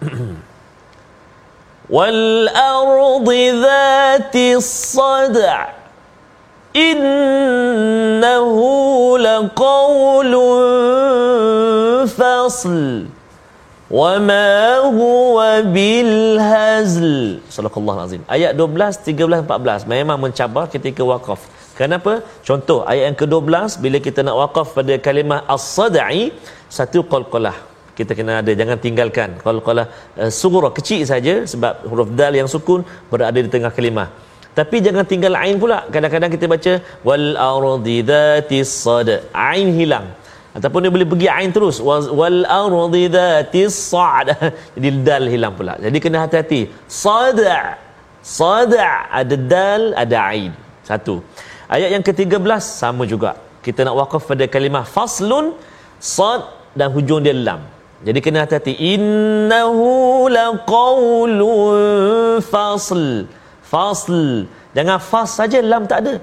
Wal 1.91 2.49
ardi 2.49 3.51
dhatis 3.59 4.67
sad' 4.95 5.75
innahu 6.73 8.65
laqawlun 9.19 10.63
fasl 12.09 13.07
وما 13.93 14.89
هو 14.89 15.37
بالهزل 15.69 17.45
Sadaqallahu 17.53 18.01
azim. 18.01 18.25
Ayat 18.25 18.57
12, 18.57 19.05
13, 19.05 19.45
14 19.45 19.85
memang 19.85 20.17
mencabar 20.17 20.65
ketika 20.65 21.05
waqaf 21.05 21.45
Kenapa? 21.80 22.14
Contoh 22.48 22.80
ayat 22.92 23.04
yang 23.10 23.18
ke-12 23.22 23.78
bila 23.84 23.98
kita 24.08 24.20
nak 24.28 24.36
waqaf 24.42 24.68
pada 24.78 24.94
kalimah 25.08 25.40
as-sad'i 25.56 26.22
satu 26.78 27.02
qalqalah. 27.12 27.58
Kita 27.98 28.14
kena 28.18 28.34
ada 28.42 28.52
jangan 28.60 28.78
tinggalkan 28.86 29.30
qalqalah 29.46 29.86
uh, 30.22 30.32
sughra 30.40 30.70
kecil 30.78 31.02
saja 31.12 31.36
sebab 31.52 31.74
huruf 31.90 32.10
dal 32.20 32.34
yang 32.40 32.50
sukun 32.54 32.82
berada 33.12 33.40
di 33.46 33.50
tengah 33.56 33.72
kalimah. 33.78 34.10
Tapi 34.58 34.78
jangan 34.86 35.06
tinggal 35.12 35.34
ain 35.44 35.58
pula. 35.64 35.80
Kadang-kadang 35.94 36.32
kita 36.36 36.46
baca 36.54 36.74
wal 37.08 37.28
ardi 37.50 37.98
dzatis 38.10 38.72
sad. 38.86 39.10
Ain 39.50 39.70
hilang. 39.80 40.08
Ataupun 40.58 40.82
dia 40.82 40.92
boleh 40.96 41.08
pergi 41.12 41.28
ain 41.38 41.52
terus. 41.58 41.78
Wal 42.20 42.40
ardi 42.62 43.04
dzatis 43.16 43.78
sad. 43.92 44.30
Jadi 44.76 44.90
dal 45.08 45.26
hilang 45.34 45.54
pula. 45.60 45.74
Jadi 45.86 45.98
kena 46.06 46.26
hati-hati. 46.26 46.62
Sad. 47.02 47.42
Sad 48.38 48.74
ada 49.20 49.36
dal, 49.54 49.84
ada 50.04 50.18
ain. 50.34 50.52
Satu. 50.90 51.16
Ayat 51.76 51.90
yang 51.96 52.04
ke-13 52.08 52.64
sama 52.64 53.04
juga. 53.04 53.36
Kita 53.66 53.84
nak 53.84 53.96
wakaf 54.00 54.24
pada 54.32 54.48
kalimah 54.48 54.88
faslun 54.88 55.46
sad 56.00 56.42
dan 56.80 56.88
hujung 56.96 57.20
dia 57.26 57.36
lam. 57.36 57.62
Jadi 58.08 58.20
kena 58.24 58.46
hati-hati. 58.46 58.74
Innahu 58.94 59.88
laqawlun 60.38 61.82
fasl. 62.54 63.04
Fasl. 63.72 64.48
Jangan 64.78 64.98
fas 65.02 65.30
saja 65.40 65.60
lam 65.72 65.84
tak 65.92 66.00
ada. 66.06 66.16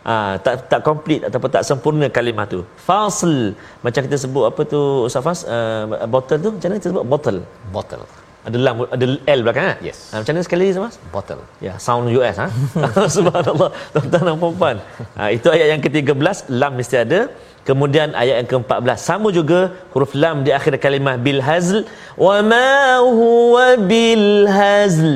Ha, 0.00 0.40
tak 0.40 0.54
tak 0.72 0.80
komplit 0.80 1.20
ataupun 1.28 1.50
tak 1.52 1.64
sempurna 1.68 2.06
kalimah 2.08 2.46
tu. 2.48 2.64
Fasl. 2.86 3.52
Macam 3.84 4.00
kita 4.06 4.16
sebut 4.16 4.44
apa 4.48 4.62
tu 4.64 4.80
Ustaz 5.04 5.22
Fas? 5.26 5.40
Uh, 5.44 6.08
bottle 6.08 6.40
tu 6.40 6.50
macam 6.56 6.68
mana 6.70 6.78
kita 6.80 6.88
sebut? 6.94 7.04
Bottle. 7.04 7.40
Bottle. 7.74 8.04
Ada 8.48 8.58
lam 8.66 8.74
ada 8.96 9.06
L 9.36 9.40
belakang 9.44 9.66
kan? 9.70 9.78
Yes. 9.84 9.98
Ha, 10.10 10.14
macam 10.20 10.32
mana 10.32 10.44
sekali 10.48 10.64
Ustaz 10.72 10.84
Fas? 10.84 10.96
Bottle. 11.14 11.42
Ya, 11.66 11.74
sound 11.86 12.08
US 12.16 12.36
ha. 12.42 12.48
Subhanallah. 13.16 13.70
Tuan-tuan 13.92 14.22
dan 14.28 14.36
puan 14.40 14.76
Ha, 15.18 15.22
itu 15.36 15.48
ayat 15.54 15.68
yang 15.76 15.82
ke-13 15.84 16.48
lam 16.60 16.72
mesti 16.80 16.96
ada. 17.04 17.20
Kemudian 17.68 18.16
ayat 18.22 18.36
yang 18.40 18.48
ke-14 18.52 18.98
sama 19.10 19.28
juga 19.38 19.60
huruf 19.92 20.12
lam 20.22 20.40
di 20.46 20.50
akhir 20.58 20.72
kalimah 20.84 21.20
bil 21.26 21.40
hazl 21.48 21.84
wa 22.26 22.36
ma 22.52 23.04
huwa 23.04 23.66
bil 23.92 24.48
hazl. 24.48 25.12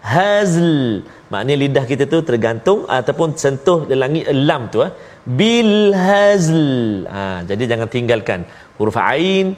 Hazl. 0.00 1.04
Maknanya 1.28 1.56
lidah 1.62 1.84
kita 1.84 2.08
tu 2.08 2.18
tergantung 2.24 2.88
ataupun 2.98 3.36
sentuh 3.42 3.84
di 3.84 3.92
langit 3.92 4.24
lam 4.48 4.72
tu 4.72 4.80
eh. 4.86 4.92
Bil 5.40 5.92
hazl. 5.92 6.64
Ha, 7.12 7.44
jadi 7.44 7.76
jangan 7.76 7.88
tinggalkan 7.92 8.48
huruf 8.80 8.96
ain, 8.96 9.52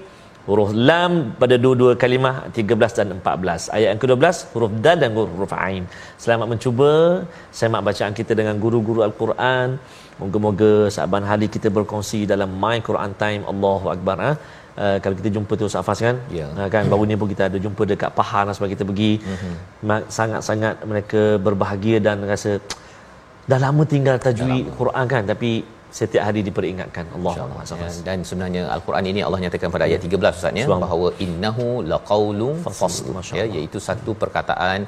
huruf 0.51 0.71
lam 0.89 1.13
pada 1.41 1.55
dua-dua 1.65 1.93
kalimah 2.03 2.35
13 2.59 2.99
dan 2.99 3.07
14. 3.17 3.75
Ayat 3.77 3.89
yang 3.93 4.01
ke-12 4.03 4.37
huruf 4.53 4.73
dal 4.85 4.99
dan 5.03 5.11
huruf 5.19 5.53
ain. 5.67 5.83
Selamat 6.23 6.47
mencuba 6.53 6.91
semak 7.59 7.83
bacaan 7.89 8.15
kita 8.21 8.35
dengan 8.41 8.57
guru-guru 8.65 9.03
al-Quran. 9.09 9.79
Moga-moga 10.23 10.73
sahabat 10.95 11.29
hari 11.33 11.47
kita 11.57 11.69
berkongsi 11.77 12.21
dalam 12.33 12.51
My 12.63 12.77
Quran 12.89 13.13
Time. 13.23 13.43
Allahu 13.53 13.87
Akbar. 13.95 14.17
Ha? 14.27 14.33
Uh, 14.83 14.97
kalau 15.03 15.15
kita 15.21 15.31
jumpa 15.37 15.53
tu 15.61 15.65
Ustaz 15.71 15.85
Fas 15.87 15.99
kan 16.07 16.17
Ya. 16.39 16.47
uh, 16.61 16.69
kan 16.75 16.85
baru 16.93 17.05
ni 17.11 17.15
pun 17.21 17.29
kita 17.33 17.43
ada 17.51 17.59
jumpa 17.65 17.83
dekat 17.93 18.11
Pahang 18.19 18.55
sebab 18.57 18.69
kita 18.75 18.83
pergi 18.91 19.13
mm-hmm. 19.19 20.07
sangat-sangat 20.19 20.75
mereka 20.91 21.23
berbahagia 21.47 21.99
dan 22.07 22.23
rasa 22.31 22.53
dah 23.51 23.59
lama 23.65 23.83
tinggal 23.93 24.17
tajwid 24.27 24.65
Quran 24.81 25.05
kan 25.13 25.23
tapi 25.33 25.51
setiap 25.99 26.23
hari 26.29 26.41
diperingatkan. 26.49 27.05
Allah. 27.17 27.35
Ya, 27.83 27.91
dan 28.09 28.19
sebenarnya 28.29 28.63
al-Quran 28.75 29.05
ini 29.13 29.21
Allah 29.27 29.41
nyatakan 29.45 29.71
pada 29.75 29.85
ayat 29.89 30.01
13 30.07 30.39
Ustaz 30.39 30.61
ya 30.61 30.67
bahawa 30.85 31.09
innahu 31.25 31.67
laqaulun 31.93 32.57
fasl 32.67 33.09
ya 33.41 33.45
iaitu 33.57 33.79
satu 33.89 34.15
perkataan 34.23 34.81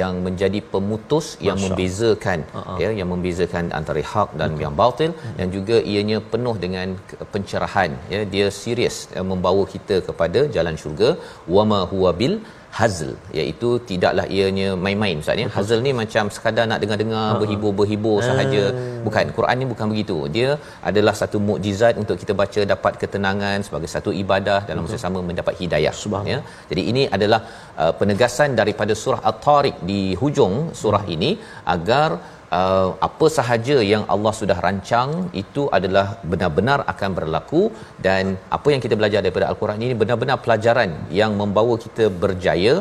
yang 0.00 0.14
menjadi 0.26 0.60
pemutus 0.74 1.26
yang 1.48 1.58
Masya. 1.58 1.64
membezakan 1.64 2.40
Uh-uh. 2.60 2.78
ya 2.82 2.90
yang 3.00 3.08
membezakan 3.14 3.66
antara 3.80 4.04
hak 4.12 4.30
dan 4.42 4.52
yang 4.64 4.76
batil 4.82 5.12
dan 5.40 5.48
juga 5.56 5.78
ianya 5.92 6.20
penuh 6.32 6.56
dengan 6.64 6.88
pencerahan 7.34 7.92
ya. 8.14 8.22
Dia 8.34 8.46
serius 8.62 8.96
ya, 9.16 9.24
membawa 9.32 9.64
kita 9.74 9.98
kepada 10.08 10.42
jalan 10.56 10.76
syurga. 10.82 11.12
Wama 11.56 11.82
huwa 11.92 12.12
bil 12.22 12.36
hazl 12.78 13.10
iaitu 13.38 13.68
tidaklah 13.88 14.24
ianya 14.36 14.68
main-main 14.84 15.22
Ustaz 15.22 15.42
ya. 15.42 15.46
Hazl 15.56 15.78
ni 15.86 15.92
macam 16.00 16.24
sekadar 16.36 16.64
nak 16.70 16.80
dengar-dengar 16.82 17.26
berhibur-berhibur 17.42 18.16
sahaja. 18.28 18.64
Bukan 19.06 19.32
Quran 19.36 19.56
ni 19.60 19.66
bukan 19.72 19.86
begitu. 19.92 20.16
Dia 20.36 20.50
adalah 20.90 21.14
satu 21.20 21.38
mukjizat 21.48 21.94
untuk 22.02 22.16
kita 22.22 22.34
baca 22.42 22.62
dapat 22.74 22.92
ketenangan 23.02 23.58
sebagai 23.68 23.90
satu 23.94 24.12
ibadah 24.22 24.60
dalam 24.70 24.82
masa 24.86 24.98
sama 25.06 25.20
mendapat 25.30 25.54
hidayah 25.62 25.94
ya. 26.32 26.38
Jadi 26.70 26.82
ini 26.92 27.04
adalah 27.16 27.40
uh, 27.82 27.92
penegasan 28.00 28.50
daripada 28.60 28.94
surah 29.02 29.22
at-tariq 29.30 29.78
di 29.92 30.02
hujung 30.22 30.56
surah 30.82 31.04
ini 31.16 31.32
agar 31.76 32.08
uh, 32.58 32.88
apa 33.08 33.26
sahaja 33.38 33.76
yang 33.92 34.04
Allah 34.14 34.32
sudah 34.40 34.58
rancang 34.66 35.10
itu 35.42 35.62
adalah 35.78 36.06
benar-benar 36.32 36.78
akan 36.92 37.10
berlaku. 37.18 37.62
Dan 38.06 38.36
apa 38.56 38.68
yang 38.74 38.82
kita 38.84 38.96
belajar 39.00 39.20
daripada 39.24 39.48
al-Quran 39.52 39.80
ini 39.86 39.94
benar-benar 40.02 40.38
pelajaran 40.46 40.90
yang 41.20 41.34
membawa 41.42 41.76
kita 41.86 42.06
berjaya 42.24 42.74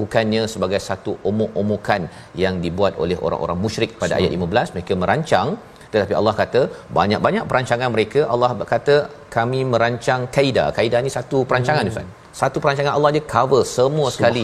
bukannya 0.00 0.42
sebagai 0.52 0.80
satu 0.88 1.12
omok-omokan 1.30 2.02
yang 2.42 2.54
dibuat 2.64 2.94
oleh 3.04 3.16
orang-orang 3.26 3.58
musyrik 3.64 3.90
pada 4.02 4.14
ayat 4.18 4.30
15 4.36 4.74
mereka 4.74 4.92
merancang 5.02 5.48
tetapi 5.92 6.14
Allah 6.20 6.34
kata 6.42 6.60
banyak-banyak 6.98 7.44
perancangan 7.50 7.90
mereka 7.94 8.20
Allah 8.34 8.50
kata 8.74 8.96
kami 9.36 9.60
merancang 9.72 10.22
kaida. 10.36 10.64
Kaida 10.78 10.98
ni 11.06 11.10
satu 11.18 11.38
perancangan 11.50 11.84
hmm. 11.86 11.92
Ustaz 11.92 12.25
satu 12.40 12.56
perancangan 12.62 12.94
Allah 12.96 13.10
je 13.16 13.20
cover 13.32 13.60
semua 13.76 14.08
sekali. 14.14 14.42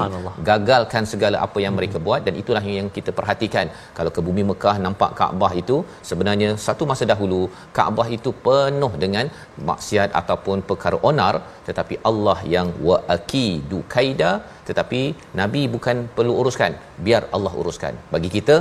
Gagalkan 0.48 1.04
segala 1.12 1.36
apa 1.46 1.58
yang 1.64 1.74
mereka 1.78 1.98
buat 2.06 2.20
dan 2.26 2.34
itulah 2.42 2.62
yang 2.76 2.88
kita 2.96 3.10
perhatikan. 3.18 3.66
Kalau 3.96 4.10
ke 4.16 4.20
bumi 4.26 4.42
Mekah 4.50 4.76
nampak 4.84 5.10
Kaabah 5.18 5.52
itu 5.62 5.76
sebenarnya 6.10 6.50
satu 6.66 6.84
masa 6.90 7.04
dahulu 7.12 7.40
Kaabah 7.78 8.06
itu 8.16 8.32
penuh 8.46 8.92
dengan 9.04 9.28
maksiat 9.70 10.08
ataupun 10.20 10.64
perkara 10.70 10.98
onar 11.10 11.34
tetapi 11.68 11.96
Allah 12.10 12.38
yang 12.54 12.70
wa 12.88 12.96
akidu 13.16 13.80
kaida 13.94 14.30
tetapi 14.68 15.02
nabi 15.40 15.62
bukan 15.74 15.96
perlu 16.16 16.34
uruskan 16.40 16.72
biar 17.06 17.22
Allah 17.36 17.52
uruskan. 17.62 17.94
Bagi 18.14 18.32
kita 18.38 18.56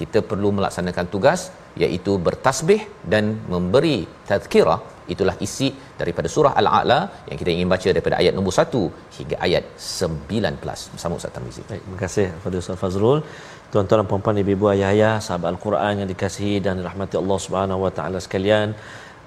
kita 0.00 0.20
perlu 0.30 0.48
melaksanakan 0.58 1.06
tugas 1.14 1.40
iaitu 1.82 2.12
bertasbih 2.26 2.80
dan 3.12 3.24
memberi 3.52 3.98
tazkirah 4.30 4.80
itulah 5.14 5.34
isi 5.46 5.68
daripada 6.00 6.28
surah 6.34 6.52
al-a'la 6.60 6.98
yang 7.28 7.38
kita 7.40 7.50
ingin 7.56 7.68
baca 7.74 7.88
daripada 7.94 8.16
ayat 8.22 8.34
nombor 8.38 8.54
1 8.64 9.16
hingga 9.18 9.36
ayat 9.46 9.64
19 9.88 10.92
bersama 10.94 11.12
Ustaz 11.20 11.32
Tarmizi. 11.36 11.62
Baik, 11.70 11.82
terima 11.84 11.98
kasih 12.04 12.26
kepada 12.36 12.56
Ustaz 12.62 12.78
Fazrul. 12.82 13.20
Tuan-tuan 13.72 13.98
dan 14.02 14.06
puan-puan, 14.10 14.36
ibu-ibu, 14.42 14.66
ayah-ayah, 14.74 15.14
sahabat 15.26 15.48
Al-Quran 15.54 15.92
yang 16.00 16.08
dikasihi 16.12 16.56
dan 16.64 16.74
dirahmati 16.80 17.16
Allah 17.22 17.38
Subhanahu 17.46 17.84
Wa 17.86 17.92
Taala 17.98 18.18
sekalian. 18.26 18.68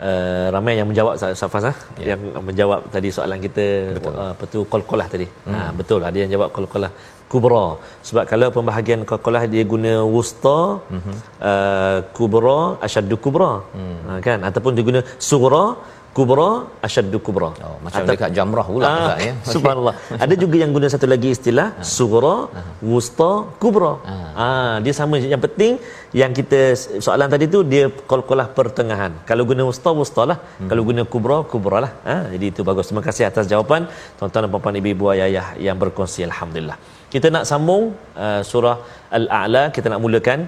Uh, 0.07 0.47
ramai 0.55 0.73
yang 0.79 0.87
menjawab 0.89 1.13
Ustaz 1.15 1.43
Faz 1.53 1.65
ah 1.71 1.75
Ya. 2.01 2.05
yang 2.11 2.21
menjawab 2.47 2.79
tadi 2.95 3.09
soalan 3.15 3.39
kita 3.45 3.65
uh, 4.11 4.29
apa 4.33 4.43
tu 4.53 4.59
qalqalah 4.73 5.07
tadi. 5.13 5.27
Hmm. 5.45 5.53
Ha 5.53 5.59
betul 5.79 6.01
ada 6.09 6.17
yang 6.21 6.31
jawab 6.35 6.49
qalqalah 6.55 6.89
kubra. 7.33 7.65
Sebab 8.07 8.23
kalau 8.31 8.47
pembahagian 8.57 9.01
qalqalah 9.09 9.43
dia 9.53 9.63
guna 9.73 9.93
wusta 10.15 10.59
hmm. 10.93 11.15
uh, 11.51 11.97
kubra 12.17 12.59
asyaddu 12.87 13.17
kubra. 13.25 13.51
Hmm. 13.75 13.97
Ha, 14.07 14.19
kan 14.27 14.39
ataupun 14.49 14.71
dia 14.77 14.85
guna 14.89 15.01
sughra 15.29 15.65
kubra 16.17 16.49
asyaddu 16.87 17.17
kubra. 17.27 17.49
Oh, 17.67 17.77
macam 17.85 18.05
dekat 18.09 18.31
jamrah 18.37 18.65
pula 18.73 18.85
Ah, 18.87 18.95
Ustaz 18.97 19.25
ya. 19.27 19.33
Subhanallah. 19.55 19.93
Ada 20.23 20.35
juga 20.43 20.55
yang 20.63 20.71
guna 20.77 20.87
satu 20.93 21.07
lagi 21.13 21.29
istilah 21.35 21.67
sughra, 21.95 22.35
wusta, 22.91 23.31
kubra. 23.63 23.91
Ah, 24.45 24.75
dia 24.85 24.93
sama 24.99 25.17
yang 25.33 25.43
penting 25.45 25.73
yang 26.21 26.31
kita 26.39 26.61
soalan 27.05 27.29
tadi 27.33 27.45
tu 27.55 27.61
dia 27.73 27.83
qalqalah 28.11 28.47
pertengahan. 28.59 29.13
Kalau 29.29 29.45
guna 29.51 29.65
wusta 29.69 29.91
wusta 30.01 30.23
lah. 30.31 30.37
Kalau 30.71 30.83
guna 30.89 31.03
kubra 31.15 31.37
kubra 31.53 31.79
lah. 31.85 31.91
Ah, 32.13 32.23
jadi 32.33 32.45
itu 32.53 32.61
bagus. 32.69 32.87
Terima 32.89 33.05
kasih 33.09 33.25
atas 33.31 33.47
jawapan 33.53 33.81
tuan-tuan 34.19 34.43
dan 34.45 34.51
puan-puan 34.53 34.77
ibu-ibu 34.81 35.07
ayah-ayah 35.15 35.47
yang 35.67 35.79
berkongsi 35.83 36.21
alhamdulillah. 36.29 36.77
Kita 37.13 37.27
nak 37.35 37.43
sambung 37.51 37.83
uh, 38.25 38.41
surah 38.51 38.77
Al-A'la 39.17 39.63
kita 39.75 39.87
nak 39.93 40.01
mulakan 40.05 40.39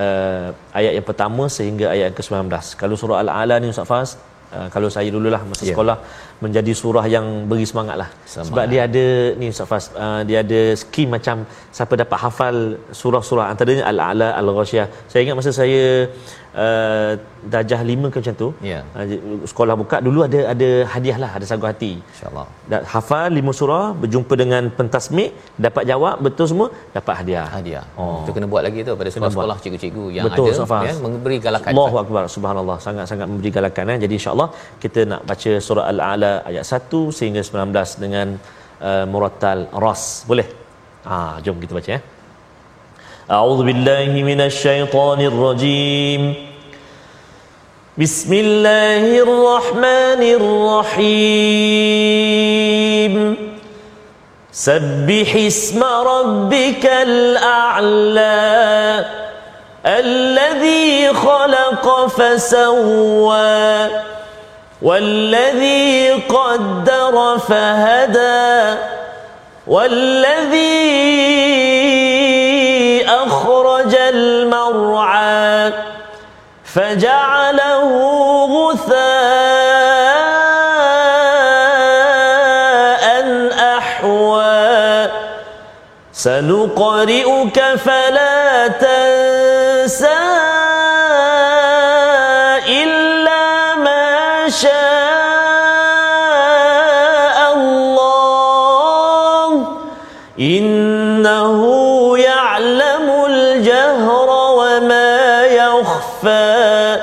uh, 0.00 0.48
ayat 0.78 0.92
yang 0.96 1.06
pertama 1.10 1.44
sehingga 1.56 1.86
ayat 1.94 2.04
yang 2.10 2.16
ke-19. 2.18 2.50
Kalau 2.80 2.96
surah 3.02 3.18
Al-A'la 3.24 3.56
ni 3.62 3.70
Ustaz 3.74 3.88
Faz 3.92 4.10
Uh, 4.56 4.68
kalau 4.74 4.88
saya 4.94 5.08
dululah 5.14 5.38
masa 5.48 5.60
yeah. 5.60 5.76
sekolah 5.76 5.96
menjadi 6.44 6.72
surah 6.80 7.06
yang 7.14 7.26
beri 7.50 7.66
semangat 7.70 7.96
lah 8.02 8.10
Semangat. 8.24 8.46
sebab 8.48 8.64
dia 8.72 8.80
ada 8.88 9.04
ni 9.40 9.46
Ustaz 9.54 9.68
Fas 9.70 9.84
uh, 10.04 10.20
dia 10.28 10.38
ada 10.44 10.60
skim 10.82 11.08
macam 11.16 11.36
siapa 11.76 11.94
dapat 12.02 12.18
hafal 12.24 12.56
surah-surah 13.00 13.46
antaranya 13.52 13.84
Al-A'la 13.92 14.28
Al-Ghasyiyah 14.40 14.86
saya 15.10 15.20
ingat 15.24 15.36
masa 15.40 15.50
saya 15.60 15.82
uh, 16.64 17.10
darjah 17.52 17.80
5 17.94 18.12
ke 18.12 18.16
macam 18.22 18.36
tu 18.42 18.48
Ya. 18.70 18.80
uh, 18.98 19.04
sekolah 19.50 19.74
buka 19.82 19.96
dulu 20.06 20.20
ada 20.28 20.40
ada 20.52 20.68
hadiah 20.94 21.18
lah 21.22 21.30
ada 21.38 21.46
sagu 21.50 21.66
hati 21.70 21.92
Insya-Allah. 22.12 22.46
hafal 22.94 23.28
lima 23.38 23.52
surah 23.60 23.84
berjumpa 24.02 24.34
dengan 24.42 24.62
pentasmik 24.78 25.30
dapat 25.66 25.84
jawab 25.90 26.14
betul 26.26 26.46
semua 26.52 26.66
dapat 26.98 27.14
hadiah 27.20 27.46
Hadiah. 27.56 27.84
Oh. 28.00 28.22
Itu 28.22 28.30
kena 28.36 28.46
buat 28.52 28.62
lagi 28.66 28.80
tu 28.88 28.92
pada 29.00 29.10
sekolah-sekolah 29.14 29.56
cikgu-cikgu 29.62 30.04
yang 30.16 30.24
Betul, 30.28 30.48
ada 30.54 30.64
Faz. 30.72 30.86
ya 30.88 30.94
memberi 31.06 31.36
galakan. 31.46 31.70
Allahu 31.72 31.96
akbar 32.02 32.22
subhanallah 32.36 32.76
sangat-sangat 32.86 33.26
memberi 33.32 33.50
galakan 33.58 33.84
eh. 33.94 33.98
jadi 34.04 34.14
insyaallah 34.18 34.48
kita 34.84 35.00
nak 35.12 35.20
baca 35.30 35.52
surah 35.68 35.86
al-a'la 35.92 36.27
ayat 36.49 36.65
1 36.65 37.17
sehingga 37.17 37.41
19 37.41 38.03
dengan 38.03 38.27
uh, 38.83 39.05
murattal 39.11 39.71
ras 39.83 40.27
boleh 40.29 40.47
ah 41.07 41.39
jom 41.45 41.59
kita 41.63 41.73
baca 41.79 41.91
ya 41.97 42.01
A'udzu 43.23 43.63
billahi 43.63 44.19
minasy 44.29 44.57
syaithanir 44.67 45.35
rajim 45.45 46.53
بسم 47.97 48.33
الله 48.33 49.21
الرحمن 49.21 50.21
الرحيم 50.81 51.63
سبح 54.51 55.35
اسم 55.35 55.83
ربك 55.83 56.85
الأعلى 56.85 58.41
الذي 59.85 61.13
خلق 61.13 62.07
فسوى 62.07 63.89
والذي 64.82 66.12
قدر 66.12 67.38
فهدى 67.38 68.78
والذي 69.66 70.68
أخرج 73.08 73.94
المرعى 73.94 75.72
فجعله 76.64 77.90
غثاء 78.46 78.98
أحوى. 83.78 85.08
سنقرئك 86.12 87.60
فلا 87.84 88.68
تنسى 88.68 90.37
إنه 101.48 102.18
يعلم 102.18 103.24
الجهر 103.26 104.28
وما 104.58 105.42
يخفى 105.46 106.96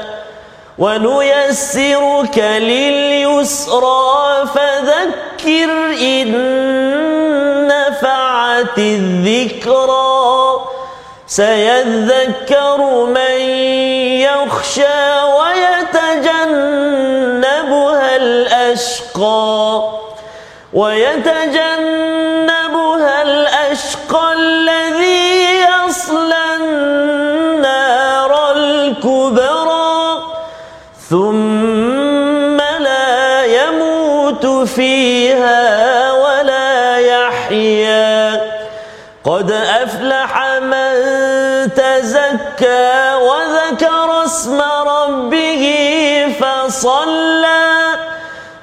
ونيسرك 0.78 2.38
لليسرى 2.38 4.14
فذكر 4.56 5.70
إن 6.02 6.32
نفعت 7.68 8.78
الذكرى 8.78 10.60
سيذكر 11.28 13.06
من 13.06 13.40
يخشى 14.22 15.24
ويتجنبها 16.22 16.86
الأشقى 18.16 19.90
ويتجنبها 20.74 22.36
الذي 24.34 25.36
يصلى 25.70 26.56
النار 26.56 28.32
الكبرى 28.56 30.24
ثم 31.10 32.58
لا 32.58 33.46
يموت 33.46 34.46
فيها 34.70 36.12
ولا 36.12 36.98
يحيا. 36.98 38.42
قد 39.26 39.52
أفلح 39.52 40.32
من 40.62 40.94
تزكى 41.74 43.14
وذكر 43.14 44.26
اسم 44.26 44.62
ربه 44.62 45.64
فصلى. 46.40 48.05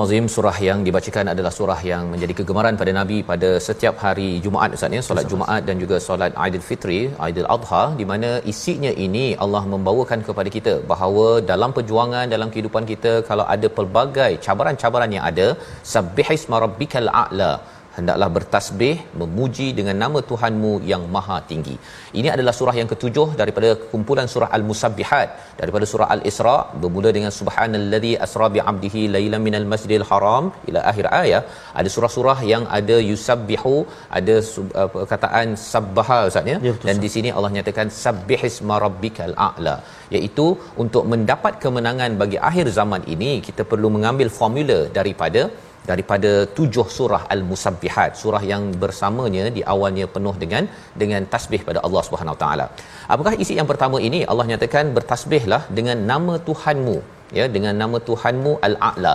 Surah 0.00 0.08
Al-Azim 0.08 0.28
surah 0.34 0.58
yang 0.66 0.78
dibacakan 0.86 1.26
adalah 1.32 1.50
surah 1.56 1.80
yang 1.88 2.04
menjadi 2.12 2.34
kegemaran 2.38 2.74
pada 2.80 2.92
Nabi 2.98 3.16
pada 3.30 3.48
setiap 3.66 3.94
hari 4.04 4.28
Jumaat 4.44 4.76
Ustaz 4.76 4.96
ya? 4.96 5.02
Solat 5.08 5.26
Jumaat 5.32 5.62
dan 5.68 5.76
juga 5.82 5.96
solat 6.06 6.32
Aidilfitri 6.44 7.00
Aidil 7.24 7.48
Adha 7.54 7.82
di 7.98 8.04
mana 8.10 8.30
isinya 8.52 8.92
ini 9.06 9.24
Allah 9.44 9.62
membawakan 9.72 10.22
kepada 10.28 10.48
kita 10.56 10.74
bahawa 10.92 11.26
dalam 11.50 11.72
perjuangan 11.78 12.32
dalam 12.34 12.48
kehidupan 12.54 12.86
kita 12.92 13.12
kalau 13.28 13.46
ada 13.54 13.70
pelbagai 13.78 14.30
cabaran-cabaran 14.46 15.12
yang 15.16 15.26
ada 15.30 15.48
sabbihisma 15.94 16.62
rabbikal 16.64 17.10
a'la 17.24 17.52
hendaklah 18.00 18.28
bertasbih 18.36 18.94
memuji 19.20 19.68
dengan 19.78 19.96
nama 20.04 20.18
Tuhanmu 20.30 20.72
yang 20.92 21.02
maha 21.16 21.38
tinggi. 21.50 21.76
Ini 22.20 22.28
adalah 22.34 22.54
surah 22.58 22.74
yang 22.80 22.88
ketujuh 22.92 23.28
daripada 23.40 23.68
kumpulan 23.92 24.28
surah 24.34 24.50
Al-Musabbihat. 24.58 25.28
Daripada 25.60 25.86
surah 25.92 26.08
Al-Isra 26.14 26.56
bermula 26.82 27.10
dengan 27.16 27.32
subhanallazi 27.38 28.12
asra 28.26 28.48
bi 28.54 28.60
'abdihi 28.64 29.02
lailan 29.14 29.42
minal 29.46 29.66
masjidil 29.72 30.06
haram 30.10 30.44
ila 30.70 30.82
akhir 30.90 31.06
ayat 31.22 31.44
ada 31.80 31.88
surah-surah 31.94 32.38
yang 32.52 32.64
ada 32.78 32.96
yusabbihu 33.10 33.74
ada 34.18 34.36
uh, 34.80 34.88
perkataan 34.96 35.48
sabbaha 35.72 36.18
ustaz 36.30 36.52
ya, 36.52 36.58
Ya, 36.68 36.74
dan 36.86 36.96
di 37.04 37.08
sini 37.14 37.28
Allah 37.36 37.50
nyatakan 37.56 37.88
sabbihisma 38.04 38.76
rabbikal 38.86 39.34
a'la. 39.48 39.76
Iaitu 40.16 40.46
untuk 40.82 41.04
mendapat 41.12 41.54
kemenangan 41.64 42.12
bagi 42.22 42.38
akhir 42.50 42.66
zaman 42.78 43.02
ini 43.14 43.32
kita 43.48 43.62
perlu 43.72 43.88
mengambil 43.96 44.28
formula 44.38 44.78
daripada 44.98 45.42
daripada 45.90 46.32
tujuh 46.58 46.86
surah 46.96 47.22
al-musabbihat 47.34 48.10
surah 48.22 48.42
yang 48.52 48.64
bersamanya 48.82 49.44
di 49.56 49.62
awalnya 49.74 50.06
penuh 50.16 50.34
dengan 50.42 50.66
dengan 51.02 51.22
tasbih 51.34 51.62
pada 51.68 51.82
Allah 51.86 52.02
Subhanahu 52.08 52.36
taala. 52.42 52.66
Apakah 53.14 53.34
isi 53.44 53.56
yang 53.60 53.70
pertama 53.72 53.98
ini? 54.08 54.20
Allah 54.32 54.46
nyatakan 54.52 54.94
bertasbihlah 54.98 55.62
dengan 55.78 55.98
nama 56.12 56.36
Tuhanmu 56.48 56.96
ya 57.38 57.44
dengan 57.56 57.74
nama 57.82 57.98
Tuhanmu 58.08 58.52
al-a'la 58.68 59.14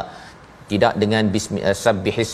tidak 0.72 0.94
dengan 1.02 1.24
bismi 1.34 1.60
uh, 1.70 1.76
sabbihis 1.86 2.32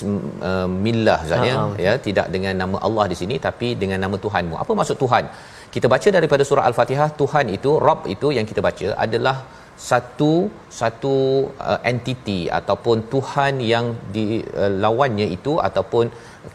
uh, 0.50 0.68
millah 0.84 1.20
ya 1.30 1.56
ya 1.86 1.94
tidak 2.08 2.28
dengan 2.36 2.54
nama 2.64 2.78
Allah 2.88 3.06
di 3.12 3.18
sini 3.22 3.36
tapi 3.48 3.70
dengan 3.82 4.00
nama 4.06 4.18
Tuhanmu. 4.26 4.56
Apa 4.64 4.72
maksud 4.80 4.98
Tuhan? 5.04 5.26
Kita 5.74 5.88
baca 5.94 6.10
daripada 6.18 6.44
surah 6.50 6.66
al-Fatihah 6.70 7.10
Tuhan 7.22 7.48
itu 7.58 7.72
Rabb 7.88 8.08
itu 8.14 8.30
yang 8.38 8.46
kita 8.50 8.62
baca 8.68 8.88
adalah 9.06 9.36
satu 9.90 10.32
satu 10.80 11.16
uh, 11.70 11.80
entiti 11.92 12.40
ataupun 12.60 12.98
tuhan 13.14 13.54
yang 13.74 13.86
dilawannya 14.16 15.28
uh, 15.30 15.36
itu 15.38 15.54
ataupun 15.68 16.06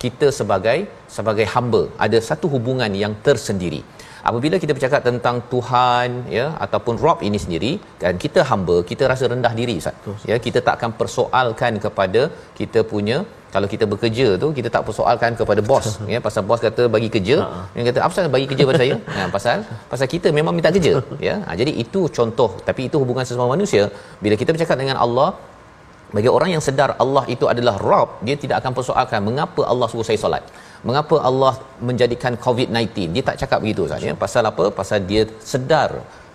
kita 0.03 0.29
sebagai 0.39 0.79
sebagai 1.17 1.47
hamba. 1.55 1.83
Ada 2.07 2.19
satu 2.29 2.47
hubungan 2.55 2.93
yang 3.03 3.15
tersendiri 3.27 3.83
apabila 4.29 4.57
kita 4.63 4.73
bercakap 4.77 5.01
tentang 5.09 5.37
tuhan 5.53 6.11
ya 6.37 6.47
ataupun 6.65 6.95
rob 7.05 7.19
ini 7.29 7.39
sendiri 7.45 7.73
kan 8.03 8.15
kita 8.25 8.41
hamba 8.51 8.77
kita 8.91 9.05
rasa 9.13 9.25
rendah 9.33 9.53
diri 9.59 9.75
ustaz. 9.83 10.27
Ya 10.31 10.37
kita 10.47 10.61
tak 10.67 10.75
akan 10.79 10.93
persoalkan 11.01 11.73
kepada 11.85 12.23
kita 12.61 12.83
punya 12.93 13.19
kalau 13.55 13.69
kita 13.75 13.85
bekerja 13.93 14.27
tu 14.43 14.49
kita 14.59 14.69
tak 14.77 14.85
persoalkan 14.89 15.33
kepada 15.41 15.61
bos. 15.71 15.89
Ya 16.15 16.21
pasal 16.27 16.43
bos 16.51 16.63
kata 16.67 16.85
bagi 16.95 17.09
kerja 17.17 17.37
dia 17.75 17.85
kata 17.89 17.99
apa 18.05 18.13
pasal 18.15 18.33
bagi 18.37 18.49
kerja 18.53 18.65
pada 18.71 18.81
saya? 18.85 18.97
Ha, 19.17 19.27
pasal 19.37 19.59
pasal 19.91 20.07
kita 20.15 20.29
memang 20.39 20.55
minta 20.59 20.73
kerja 20.77 20.95
ya. 21.29 21.37
Ha, 21.47 21.51
jadi 21.61 21.75
itu 21.85 22.03
contoh 22.19 22.51
tapi 22.71 22.83
itu 22.89 22.97
hubungan 23.03 23.27
sesama 23.29 23.49
manusia. 23.57 23.85
Bila 24.25 24.35
kita 24.43 24.51
bercakap 24.57 24.79
dengan 24.85 24.99
Allah 25.07 25.31
bagi 26.17 26.31
orang 26.37 26.51
yang 26.55 26.63
sedar 26.67 26.91
Allah 27.03 27.25
itu 27.35 27.45
adalah 27.53 27.75
Rabb 27.91 28.11
dia 28.27 28.37
tidak 28.43 28.57
akan 28.61 28.73
persoalkan 28.79 29.21
mengapa 29.29 29.63
Allah 29.73 29.87
suruh 29.93 30.07
saya 30.09 30.19
solat 30.25 30.45
mengapa 30.89 31.17
Allah 31.29 31.55
menjadikan 31.89 32.35
COVID-19 32.47 33.15
dia 33.15 33.25
tak 33.29 33.39
cakap 33.43 33.59
begitu 33.65 33.83
Ustaz 33.89 34.07
ya. 34.09 34.15
Pasal 34.25 34.45
apa? 34.53 34.65
Pasal 34.81 35.01
dia 35.11 35.25
sedar 35.53 35.91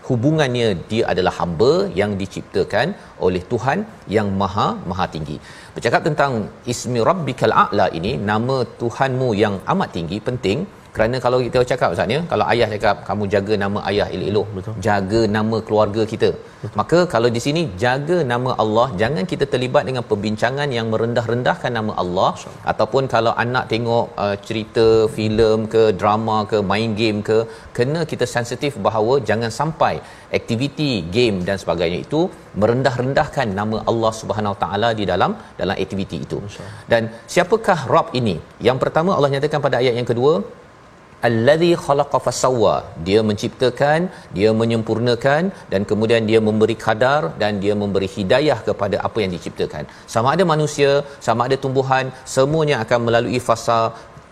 hubungannya 0.07 0.67
dia 0.91 1.03
adalah 1.11 1.33
hamba 1.39 1.71
yang 1.99 2.11
diciptakan 2.21 2.87
oleh 3.25 3.41
Tuhan 3.51 3.79
yang 4.15 4.27
maha 4.41 4.67
maha 4.89 5.05
tinggi. 5.15 5.37
Bercakap 5.75 6.01
tentang 6.07 6.31
ismi 6.73 6.99
rabbikal 7.09 7.55
a'la 7.63 7.87
ini 7.99 8.13
nama 8.31 8.57
Tuhanmu 8.81 9.29
yang 9.43 9.57
amat 9.73 9.91
tinggi 9.97 10.19
penting 10.29 10.59
kerana 10.95 11.17
kalau 11.25 11.37
kita 11.45 11.59
cakap 11.71 11.89
Ustaz 11.95 12.13
ya 12.15 12.19
kalau 12.31 12.45
ayah 12.53 12.67
cakap 12.73 12.95
kamu 13.09 13.23
jaga 13.33 13.53
nama 13.63 13.79
ayah 13.89 14.07
elok-elok 14.15 14.47
betul. 14.55 14.73
jaga 14.87 15.21
nama 15.37 15.57
keluarga 15.67 16.03
kita. 16.13 16.29
Betul. 16.63 16.77
maka 16.79 16.99
kalau 17.13 17.29
di 17.35 17.41
sini 17.45 17.61
jaga 17.83 18.17
nama 18.31 18.51
Allah. 18.63 18.87
Jangan 19.01 19.23
kita 19.31 19.45
terlibat 19.53 19.83
dengan 19.89 20.03
perbincangan 20.09 20.69
yang 20.77 20.87
merendah-rendahkan 20.93 21.71
nama 21.79 21.93
Allah. 22.03 22.29
Asya. 22.39 22.51
ataupun 22.71 23.03
kalau 23.13 23.33
anak 23.43 23.65
tengok 23.73 24.05
uh, 24.25 24.35
cerita 24.47 24.87
filem 25.15 25.59
ke 25.73 25.83
drama 26.01 26.37
ke 26.51 26.59
main 26.71 26.91
game 27.01 27.19
ke 27.29 27.37
kena 27.77 28.01
kita 28.11 28.27
sensitif 28.35 28.73
bahawa 28.87 29.13
jangan 29.29 29.51
sampai 29.59 29.93
aktiviti 30.39 30.91
game 31.17 31.37
dan 31.47 31.57
sebagainya 31.63 31.99
itu 32.05 32.21
merendah-rendahkan 32.61 33.47
nama 33.59 33.77
Allah 33.91 34.11
Subhanahu 34.21 34.55
taala 34.63 34.89
di 34.99 35.05
dalam 35.11 35.33
dalam 35.61 35.75
aktiviti 35.83 36.19
itu. 36.27 36.39
Dan 36.91 37.03
siapakah 37.33 37.79
Rabb 37.93 38.17
ini? 38.21 38.35
Yang 38.69 38.79
pertama 38.83 39.11
Allah 39.17 39.31
nyatakan 39.35 39.63
pada 39.67 39.77
ayat 39.83 39.95
yang 39.99 40.09
kedua 40.11 40.33
allazi 41.27 41.71
khalaqa 41.83 42.17
fasawwa. 42.25 42.75
Dia 43.07 43.19
menciptakan 43.29 43.99
dia 44.37 44.49
menyempurnakan 44.61 45.41
dan 45.71 45.81
kemudian 45.89 46.23
dia 46.29 46.39
memberi 46.47 46.75
kadar 46.85 47.21
dan 47.41 47.61
dia 47.63 47.73
memberi 47.81 48.09
hidayah 48.15 48.59
kepada 48.67 48.99
apa 49.07 49.17
yang 49.23 49.31
diciptakan. 49.37 49.83
Sama 50.13 50.29
ada 50.35 50.45
manusia 50.53 50.91
sama 51.27 51.41
ada 51.47 51.57
tumbuhan 51.65 52.07
semuanya 52.35 52.77
akan 52.85 52.99
melalui 53.07 53.41
fasa 53.49 53.79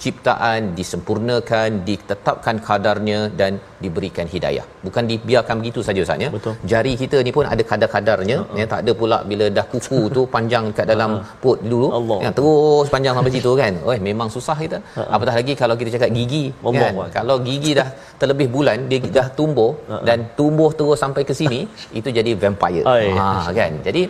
ciptaan 0.04 0.62
disempurnakan 0.80 1.70
ditetapkan 1.88 2.56
kadarnya 2.68 3.20
dan 3.40 3.52
diberikan 3.84 4.28
hidayah 4.34 4.66
bukan 4.86 5.04
dibiarkan 5.12 5.56
begitu 5.62 5.80
saja 5.88 6.00
ustaz 6.06 6.24
ya 6.26 6.30
Betul. 6.36 6.54
jari 6.72 6.94
kita 7.02 7.18
ni 7.28 7.32
pun 7.38 7.46
ada 7.54 7.64
kadar-kadarnya 7.72 8.38
uh-huh. 8.44 8.60
ya 8.60 8.66
tak 8.74 8.80
ada 8.84 8.92
pula 9.02 9.18
bila 9.32 9.46
dah 9.58 9.66
kuku 9.74 10.02
tu 10.18 10.22
panjang 10.36 10.66
kat 10.78 10.88
dalam 10.94 11.12
uh-huh. 11.18 11.42
pot 11.44 11.60
dulu 11.72 11.88
Allah. 12.00 12.20
yang 12.26 12.34
terus 12.40 12.88
panjang 12.96 13.14
sampai 13.20 13.34
situ 13.36 13.54
kan 13.62 13.76
oi 13.92 13.98
memang 14.10 14.30
susah 14.36 14.58
kita 14.64 14.80
uh-huh. 14.80 15.10
apatah 15.18 15.36
lagi 15.40 15.56
kalau 15.62 15.78
kita 15.82 15.92
cakap 15.96 16.12
gigi 16.18 16.46
Allah 16.70 16.80
kan 16.84 16.94
Allah. 16.96 17.10
kalau 17.18 17.38
gigi 17.50 17.74
dah 17.82 17.90
terlebih 18.22 18.50
bulan 18.56 18.88
dia 18.92 19.12
dah 19.20 19.28
tumbuh 19.40 19.72
uh-huh. 19.76 20.04
dan 20.10 20.20
tumbuh 20.40 20.72
terus 20.80 21.00
sampai 21.06 21.24
ke 21.30 21.36
sini 21.42 21.62
itu 22.00 22.12
jadi 22.20 22.34
vampire 22.44 22.86
Ai. 22.96 23.08
ha 23.20 23.30
kan 23.60 23.74
jadi 23.90 24.04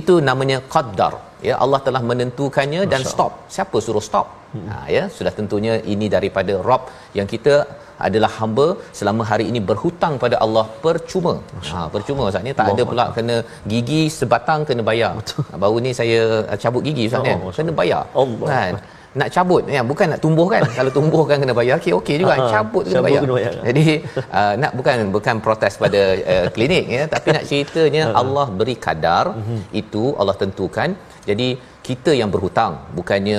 itu 0.00 0.14
namanya 0.28 0.58
qaddar 0.74 1.12
ya 1.48 1.54
Allah 1.64 1.80
telah 1.86 2.02
menentukannya 2.10 2.82
dan 2.92 3.02
stop 3.12 3.32
siapa 3.54 3.78
suruh 3.86 4.04
stop 4.08 4.26
hmm. 4.54 4.68
ha 4.70 4.76
ya 4.96 5.04
sudah 5.16 5.32
tentunya 5.38 5.74
ini 5.94 6.08
daripada 6.16 6.54
Rob 6.68 6.84
yang 7.18 7.28
kita 7.34 7.56
adalah 8.06 8.30
hamba 8.38 8.66
selama 8.98 9.22
hari 9.30 9.44
ini 9.50 9.60
berhutang 9.68 10.14
pada 10.24 10.36
Allah 10.44 10.64
percuma. 10.84 11.34
Ha 11.70 11.80
percuma 11.94 12.22
Ustaz 12.30 12.44
ni 12.46 12.52
tak 12.58 12.66
Allah 12.66 12.76
ada 12.76 12.84
pula 12.90 13.04
kena 13.16 13.36
gigi 13.72 14.02
sebatang 14.18 14.60
kena 14.68 14.82
bayar. 14.90 15.12
Betul. 15.20 15.44
Baru 15.64 15.78
ni 15.86 15.92
saya 16.00 16.20
cabut 16.62 16.82
gigi 16.88 17.06
Ustaz 17.08 17.20
Oh, 17.22 17.26
kan. 17.28 17.38
Kena 17.58 17.72
bayar. 17.80 18.02
Allah. 18.22 18.48
Kan? 18.52 18.72
Nak 19.20 19.28
cabut. 19.34 19.62
Ya 19.76 19.82
bukan 19.90 20.06
nak 20.12 20.20
tumbuh 20.24 20.46
kan. 20.52 20.62
Kalau 20.78 20.90
tumbuh 20.96 21.22
kan 21.30 21.36
kena 21.42 21.54
bayar. 21.58 21.74
Okey 21.80 21.92
okey 22.00 22.16
juga 22.22 22.34
Ha, 22.38 22.46
cabut 22.54 22.84
kena 22.90 23.02
bayar. 23.06 23.20
kena 23.24 23.34
bayar. 23.38 23.52
Jadi 23.68 23.86
uh, 24.38 24.54
nak 24.62 24.72
bukan 24.78 24.96
bukan 25.16 25.36
protes 25.44 25.74
pada 25.82 26.00
uh, 26.32 26.46
klinik 26.54 26.84
ya 26.96 27.02
tapi 27.14 27.28
nak 27.36 27.44
ceritanya 27.50 28.04
Allah 28.20 28.46
beri 28.60 28.76
kadar 28.86 29.24
itu 29.82 30.04
Allah 30.20 30.36
tentukan. 30.42 30.90
Jadi 31.28 31.48
kita 31.88 32.10
yang 32.20 32.30
berhutang 32.34 32.72
bukannya 32.98 33.38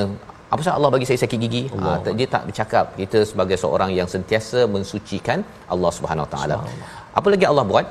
apa 0.54 0.60
sebab 0.64 0.76
Allah 0.78 0.92
bagi 0.96 1.06
saya 1.10 1.20
sakit 1.24 1.38
gigi? 1.44 1.64
Ha, 1.76 1.90
dia 2.20 2.28
tak 2.36 2.44
bercakap. 2.48 2.86
Kita 3.02 3.20
sebagai 3.32 3.58
seorang 3.64 3.92
yang 4.00 4.08
sentiasa 4.16 4.60
mensucikan 4.76 5.40
Allah 5.74 5.92
Subhanahu 5.98 6.28
Taala. 6.34 6.58
Apa 7.20 7.28
lagi 7.34 7.46
Allah 7.52 7.66
buat? 7.72 7.86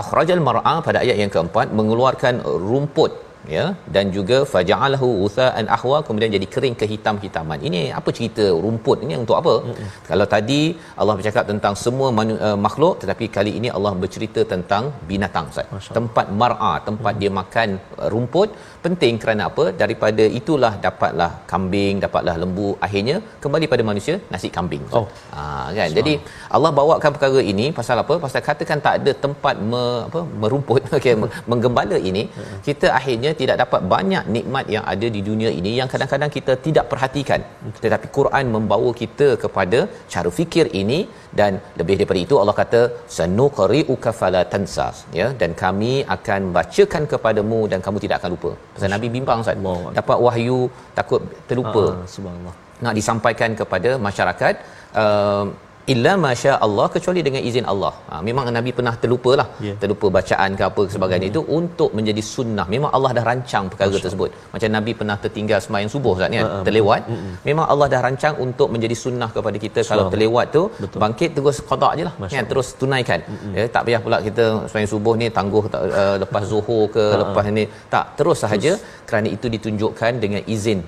Akhrajal 0.00 0.40
mar'a 0.48 0.74
pada 0.86 0.98
ayat 1.04 1.16
yang 1.22 1.30
keempat 1.34 1.72
mengeluarkan 1.78 2.34
rumput 2.70 3.12
ya 3.54 3.64
dan 3.94 4.06
juga 4.16 4.38
faja'alahu 4.52 5.08
utha'an 5.26 5.66
ahwa 5.76 5.98
kemudian 6.06 6.30
jadi 6.36 6.46
kering 6.54 6.76
kehitam-hitaman. 6.82 7.58
Ini 7.68 7.80
apa 7.98 8.10
cerita 8.18 8.44
rumput 8.64 8.98
ini 9.06 9.14
untuk 9.22 9.36
apa? 9.40 9.54
Mm-hmm. 9.58 9.88
kalau 10.10 10.26
tadi 10.34 10.60
Allah 11.00 11.14
bercakap 11.18 11.44
tentang 11.52 11.74
semua 11.84 12.08
manu, 12.18 12.34
uh, 12.48 12.58
makhluk 12.66 12.94
tetapi 13.02 13.26
kali 13.36 13.52
ini 13.60 13.68
Allah 13.76 13.92
bercerita 14.02 14.42
tentang 14.54 14.84
binatang 15.10 15.46
Ustaz. 15.52 15.88
Tempat 15.98 16.26
mar'a 16.42 16.72
tempat 16.88 17.12
mm-hmm. 17.14 17.22
dia 17.22 17.38
makan 17.40 17.68
uh, 18.02 18.08
rumput 18.14 18.50
penting 18.84 19.14
kerana 19.22 19.44
apa? 19.50 19.64
Daripada 19.82 20.24
itulah 20.40 20.72
dapatlah 20.86 21.30
kambing 21.52 21.96
dapatlah 22.04 22.36
lembu 22.42 22.68
akhirnya 22.86 23.16
kembali 23.44 23.66
pada 23.74 23.84
manusia 23.90 24.16
nasi 24.34 24.50
kambing 24.58 24.84
Oh. 24.98 25.06
ha 25.34 25.42
kan? 25.78 25.90
Jadi 25.98 26.12
Allah 26.56 26.70
bawakan 26.78 27.10
perkara 27.14 27.40
ini 27.52 27.66
pasal 27.78 27.96
apa? 28.02 28.14
Pasal 28.24 28.40
katakan 28.48 28.78
tak 28.86 28.94
ada 29.00 29.12
tempat 29.24 29.56
me, 29.70 29.82
apa? 30.08 30.20
Merumput 30.42 30.82
okey 30.98 31.14
me- 31.22 31.32
menggembala 31.50 31.96
ini 32.10 32.22
kita 32.68 32.86
akhirnya 32.98 33.30
tidak 33.40 33.56
dapat 33.62 33.80
banyak 33.92 34.24
nikmat 34.36 34.66
yang 34.74 34.84
ada 34.92 35.06
di 35.16 35.20
dunia 35.28 35.50
ini 35.60 35.72
yang 35.78 35.88
kadang-kadang 35.92 36.30
kita 36.36 36.52
tidak 36.66 36.84
perhatikan. 36.92 37.40
Tetapi 37.84 38.06
Quran 38.18 38.44
membawa 38.56 38.90
kita 39.02 39.28
kepada 39.44 39.80
cara 40.12 40.30
fikir 40.38 40.66
ini 40.82 40.98
dan 41.40 41.52
lebih 41.80 41.96
daripada 41.98 42.20
itu 42.26 42.36
Allah 42.42 42.56
kata 42.62 42.80
sanuqri'uka 43.18 44.12
fala 44.20 44.42
tansa 44.54 44.88
ya. 45.20 45.28
Dan 45.42 45.52
kami 45.64 45.92
akan 46.16 46.40
bacakan 46.58 47.04
kepadamu 47.12 47.60
dan 47.72 47.80
kamu 47.86 48.00
tidak 48.06 48.18
akan 48.20 48.32
lupa. 48.36 48.52
Pasal 48.74 48.92
Nabi 48.96 49.10
bimbang 49.16 49.44
Ustaz. 49.44 49.68
Dapat 50.00 50.18
wahyu 50.26 50.60
takut 50.98 51.22
terlupa. 51.50 51.84
Ah, 51.94 52.08
subhanallah. 52.16 52.56
Nak 52.84 52.94
disampaikan 52.98 53.50
kepada 53.60 53.90
masyarakat 54.08 54.54
uh, 55.02 55.46
illa 55.92 56.12
masya 56.24 56.52
Allah 56.66 56.86
kecuali 56.94 57.20
dengan 57.26 57.42
izin 57.48 57.64
Allah. 57.72 57.90
Ha, 58.10 58.14
memang 58.28 58.44
Nabi 58.56 58.70
pernah 58.78 58.92
terlupa 59.02 59.32
lah. 59.40 59.46
Ya. 59.66 59.74
Terlupa 59.82 60.06
bacaan 60.16 60.50
ke 60.58 60.64
apa 60.70 60.82
sebagainya 60.94 61.26
Hmm. 61.28 61.32
itu 61.34 61.40
untuk 61.58 61.90
menjadi 61.98 62.22
sunnah. 62.34 62.66
Memang 62.74 62.90
Allah 62.96 63.10
dah 63.18 63.24
rancang 63.30 63.64
perkara 63.72 63.90
Masya 63.92 64.04
tersebut. 64.06 64.28
Macam 64.54 64.68
Nabi 64.76 64.92
pernah 65.00 65.16
tertinggal 65.24 65.58
sembahyang 65.64 65.90
subuh 65.94 66.12
Ustaz 66.16 66.30
ni 66.34 66.38
ha, 66.42 66.48
terlewat. 66.68 67.00
betul. 67.08 67.38
Memang 67.48 67.66
Allah 67.72 67.86
dah 67.94 68.00
rancang 68.06 68.34
untuk 68.46 68.68
menjadi 68.74 68.96
sunnah 69.04 69.30
kepada 69.36 69.56
kita 69.64 69.80
kalau 69.80 69.86
Subhanallah. 69.88 70.12
terlewat 70.14 70.46
tu 70.56 70.62
Betul. 70.84 70.98
bangkit 71.04 71.30
terus 71.38 71.58
qada 71.70 71.90
lah 72.08 72.14
Masya 72.22 72.36
kan 72.38 72.46
terus 72.52 72.68
tunaikan. 72.82 73.20
Ya 73.58 73.64
tak 73.76 73.82
payah 73.88 74.00
pula 74.06 74.18
kita 74.28 74.44
sembahyang 74.68 74.90
subuh 74.94 75.14
ni 75.22 75.26
tangguh 75.38 75.64
tak, 75.74 75.82
uh, 76.02 76.16
lepas 76.24 76.42
zuhur 76.52 76.84
ke 76.96 77.04
ha. 77.12 77.18
lepas 77.22 77.44
ni 77.58 77.64
tak 77.94 78.04
terus 78.20 78.38
sahaja 78.44 78.72
kerana 79.08 79.28
itu 79.36 79.46
ditunjukkan 79.56 80.12
dengan 80.24 80.42
izin 80.56 80.80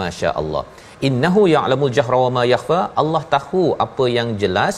Masya 0.00 0.30
Allah. 0.40 0.64
Innahu 1.06 1.42
ya'lamul 1.56 1.92
jahra 1.98 2.18
wa 2.26 2.30
ma 2.38 2.42
yakhfa. 2.54 2.78
Allah 3.02 3.22
tahu 3.34 3.62
apa 3.86 4.06
yang 4.18 4.30
jelas. 4.42 4.76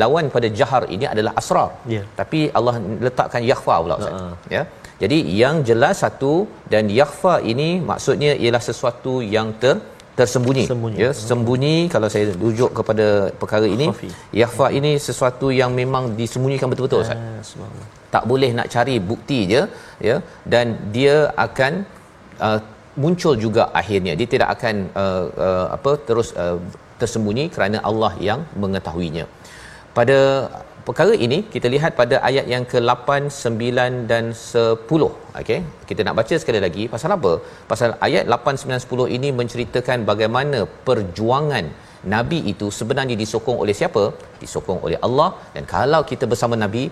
Lawan 0.00 0.26
pada 0.34 0.48
jahar 0.58 0.82
ini 0.94 1.06
adalah 1.14 1.32
asrar. 1.40 1.70
Ya. 1.94 2.02
Tapi 2.20 2.40
Allah 2.58 2.74
letakkan 3.06 3.42
yakhfa 3.52 3.74
pula 3.84 3.96
Ustaz. 4.00 4.14
Ha-ha. 4.20 4.36
Ya. 4.56 4.62
Jadi 5.02 5.18
yang 5.40 5.56
jelas 5.68 5.96
satu 6.04 6.32
dan 6.72 6.84
yakhfa 7.00 7.34
ini 7.52 7.68
maksudnya 7.90 8.32
ialah 8.42 8.62
sesuatu 8.70 9.14
yang 9.36 9.48
ter 9.62 9.74
tersembunyi 10.18 10.64
Sembunyi. 10.70 10.96
ya 11.02 11.10
sembunyi 11.28 11.76
kalau 11.92 12.08
saya 12.14 12.24
rujuk 12.42 12.70
kepada 12.78 13.06
perkara 13.40 13.66
ini 13.76 13.86
Khafi. 13.90 14.08
yakhfa 14.40 14.66
ini 14.78 14.90
sesuatu 15.06 15.46
yang 15.60 15.70
memang 15.78 16.04
disembunyikan 16.18 16.68
betul-betul 16.72 17.00
Ustaz 17.04 17.16
Ah, 17.16 17.70
tak 18.14 18.24
boleh 18.30 18.50
nak 18.58 18.68
cari 18.74 18.96
bukti 19.10 19.38
je 19.52 19.62
ya 20.08 20.16
dan 20.52 20.66
dia 20.96 21.16
akan 21.46 21.72
uh, 22.46 22.58
muncul 23.04 23.34
juga 23.44 23.64
akhirnya. 23.80 24.12
Dia 24.20 24.28
tidak 24.34 24.48
akan 24.56 24.74
uh, 25.02 25.26
uh, 25.46 25.66
apa 25.76 25.92
terus 26.08 26.30
uh, 26.42 26.58
tersembunyi 27.00 27.44
kerana 27.54 27.78
Allah 27.90 28.12
yang 28.28 28.40
mengetahuinya. 28.62 29.24
Pada 29.96 30.18
perkara 30.86 31.12
ini 31.26 31.38
kita 31.54 31.66
lihat 31.74 31.92
pada 32.00 32.16
ayat 32.28 32.46
yang 32.52 32.64
ke-8 32.72 33.28
9 33.30 34.10
dan 34.10 34.24
10 34.32 35.38
okey 35.40 35.58
kita 35.88 36.00
nak 36.06 36.16
baca 36.20 36.34
sekali 36.42 36.60
lagi. 36.66 36.84
Pasal 36.94 37.16
apa? 37.18 37.32
Pasal 37.72 37.90
ayat 38.08 38.24
8 38.36 38.64
9 38.64 38.86
10 38.86 39.16
ini 39.16 39.30
menceritakan 39.40 40.08
bagaimana 40.10 40.60
perjuangan 40.88 41.66
nabi 42.14 42.38
itu 42.52 42.68
sebenarnya 42.80 43.16
disokong 43.22 43.58
oleh 43.64 43.76
siapa? 43.80 44.04
Disokong 44.42 44.80
oleh 44.86 44.98
Allah. 45.06 45.30
Dan 45.54 45.66
kalau 45.74 46.02
kita 46.12 46.26
bersama 46.32 46.56
nabi 46.64 46.84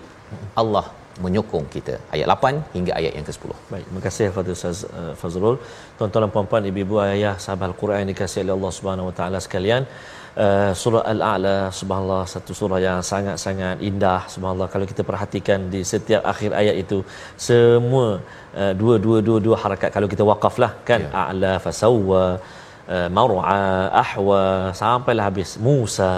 Allah 0.63 0.85
menyokong 1.25 1.65
kita 1.75 1.95
ayat 2.15 2.27
8 2.35 2.75
hingga 2.75 2.91
ayat 2.99 3.13
yang 3.17 3.25
ke-10 3.29 3.51
Baik, 3.73 3.85
terima 3.87 4.01
kasih 4.07 4.25
Fadil 4.35 4.55
Ustaz 4.57 4.79
uh, 4.99 5.13
Fazrul. 5.21 5.55
Tuan-tuan 5.97 6.23
dan 6.25 6.31
puan-puan, 6.35 6.63
ibu-ibu, 6.71 6.95
ayah, 7.03 7.35
sahabat 7.43 7.67
Al-Quran 7.71 8.09
dikasihi 8.11 8.43
oleh 8.45 8.55
Allah 8.57 8.71
Subhanahu 8.77 9.09
Wa 9.09 9.15
Taala 9.19 9.39
sekalian. 9.45 9.83
Uh, 10.43 10.71
surah 10.81 11.03
Al-A'la 11.11 11.55
subhanallah 11.79 12.23
satu 12.33 12.51
surah 12.59 12.79
yang 12.85 12.99
sangat-sangat 13.09 13.77
indah 13.89 14.21
subhanallah 14.33 14.67
kalau 14.73 14.85
kita 14.91 15.03
perhatikan 15.09 15.59
di 15.73 15.81
setiap 15.89 16.21
akhir 16.31 16.51
ayat 16.61 16.75
itu 16.83 16.97
semua 17.47 18.07
uh, 18.61 18.73
dua 18.81 18.95
dua 19.05 19.17
dua 19.27 19.37
dua 19.45 19.55
harakat 19.63 19.89
kalau 19.95 20.07
kita 20.13 20.23
wakaflah 20.29 20.71
kan 20.89 21.01
Ya. 21.03 21.11
a'la 21.23 21.53
fasawwa 21.65 22.23
uh, 22.95 23.07
mar'a 23.17 23.59
ahwa 24.03 24.41
sampailah 24.81 25.25
habis 25.29 25.51
Musa 25.67 26.13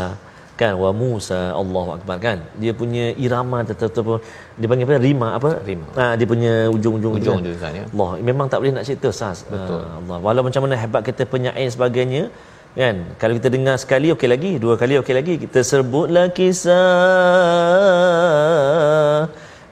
kan? 0.64 0.74
Wa 0.84 0.90
Musa 1.02 1.42
Allahu 1.62 1.90
akbar 1.98 2.16
kan? 2.26 2.38
Dia 2.62 2.72
punya 2.82 3.06
irama 3.26 3.58
tertentu 3.70 4.02
dia 4.60 4.68
panggil 4.70 4.86
apa? 4.88 4.96
Rima 5.08 5.28
apa? 5.38 5.52
Rima. 5.70 5.88
ha, 6.00 6.06
dia 6.20 6.28
punya 6.34 6.54
ujung-ujung 6.76 7.14
Ujung 7.20 7.38
kan? 7.40 7.46
dia, 7.46 7.54
Ustaz, 7.58 7.74
ya. 7.80 7.86
Allah 7.94 8.10
memang 8.30 8.48
tak 8.52 8.58
boleh 8.62 8.74
nak 8.78 8.86
cerita 8.88 9.10
sas 9.20 9.40
Betul. 9.54 9.82
Ah, 9.84 9.94
Allah. 10.00 10.18
Walau 10.26 10.42
macam 10.48 10.62
mana 10.66 10.76
hebat 10.84 11.02
kita 11.10 11.24
penyair 11.34 11.70
sebagainya 11.76 12.24
kan? 12.82 12.96
Kalau 13.22 13.34
kita 13.38 13.50
dengar 13.56 13.76
sekali 13.84 14.08
okey 14.16 14.30
lagi. 14.34 14.52
Dua 14.64 14.74
kali 14.82 14.94
okey 15.02 15.16
lagi. 15.20 15.34
Kita 15.44 15.60
sebutlah 15.72 16.28
kisah 16.38 16.82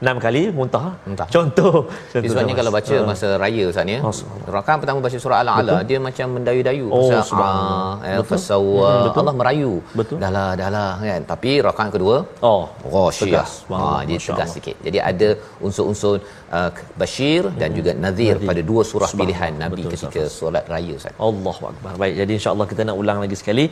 enam 0.02 0.18
kali 0.18 0.50
muntah 0.50 0.98
Muntah. 1.06 1.28
contoh 1.30 1.86
Jadi 2.10 2.26
sebabnya 2.26 2.58
kalau 2.58 2.72
baca 2.74 2.96
Ah. 2.98 3.06
masa 3.06 3.28
raya 3.38 3.64
Ustaz 3.70 3.86
ni, 3.86 3.96
Oh, 4.02 4.10
rakaat 4.50 4.78
pertama 4.82 4.98
baca 4.98 5.14
surah 5.16 5.40
Al-A'la, 5.46 5.86
dia 5.86 6.02
macam 6.02 6.28
mendayu-dayu. 6.36 6.90
Oh, 6.90 7.06
Pasal, 7.06 7.22
subhanallah. 7.22 7.78
ah, 8.02 8.08
eh. 8.10 8.18
Mhm, 8.18 9.04
betul. 9.06 9.22
Allah 9.22 9.36
merayu. 9.38 9.72
Betul. 9.94 10.18
Dahlah, 10.18 10.50
dahlah 10.58 10.92
kan. 11.00 11.22
Tapi 11.24 11.52
rakaat 11.62 11.90
kedua, 11.94 12.16
oh 12.42 12.64
Ghasyiyah. 12.84 13.46
tegas. 13.46 13.52
Ha, 13.70 14.02
dia 14.04 14.18
tegas 14.20 14.50
sikit. 14.52 14.76
Jadi 14.82 14.98
ada 15.00 15.30
unsur-unsur 15.62 16.18
uh, 16.59 16.71
Bashir 17.01 17.43
dan 17.61 17.69
juga 17.79 17.91
Nazir 18.05 18.35
Nadhir. 18.37 18.49
pada 18.51 18.61
dua 18.71 18.83
surah 18.91 19.09
Subhanallah. 19.11 19.21
pilihan 19.21 19.53
Nabi 19.63 19.81
Betul, 19.83 19.91
ketika 19.93 20.23
solat 20.39 20.65
raya 20.73 20.93
Ustaz. 21.01 21.15
Allahu 21.29 21.63
akbar. 21.71 21.93
Baik, 22.03 22.15
jadi 22.21 22.33
insya-Allah 22.39 22.67
kita 22.73 22.83
nak 22.89 22.97
ulang 23.03 23.19
lagi 23.25 23.37
sekali 23.41 23.65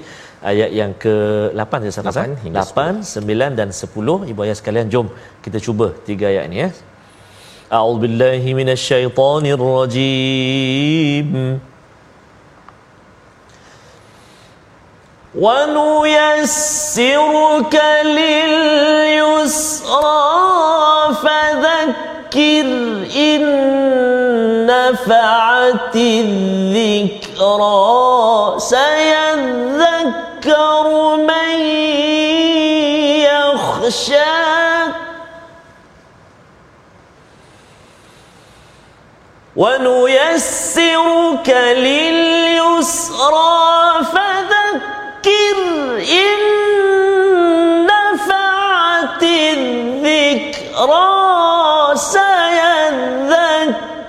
ayat 0.52 0.70
yang 0.80 0.92
ke-8 1.04 1.72
saya 1.84 1.94
salah 1.98 2.12
Lapan 2.12 2.30
hingga 2.44 2.58
8, 2.62 3.52
9 3.52 3.60
dan 3.60 3.68
10. 3.82 4.30
Ibu 4.32 4.40
ayah 4.46 4.56
sekalian, 4.60 4.86
jom 4.94 5.06
kita 5.44 5.58
cuba 5.66 5.86
tiga 6.08 6.26
ayat 6.32 6.44
ini 6.50 6.58
ya. 6.64 6.68
A'udzubillahi 7.78 8.50
minasyaitonirrajim. 8.60 11.28
ونيسرك 16.54 17.74
لليسرى 18.04 19.94
فذكر 21.22 22.07
إن 22.35 23.45
نفعت 24.65 25.95
الذكرى. 25.95 27.29
سيذكر 28.59 29.65
من 31.15 31.59
يخشى. 33.21 34.39
ونيسرك 39.55 41.49
لليسرى. 41.77 42.39
فذكر 44.03 45.57
إن 45.97 46.58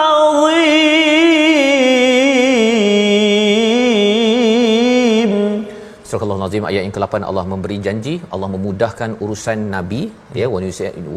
Al-Azim 6.54 6.70
ayat 6.70 6.82
yang 6.86 6.94
ke-8 6.96 7.26
Allah 7.28 7.44
memberi 7.52 7.76
janji 7.86 8.12
Allah 8.34 8.48
memudahkan 8.52 9.10
urusan 9.24 9.58
nabi 9.72 10.02
ya 10.40 10.46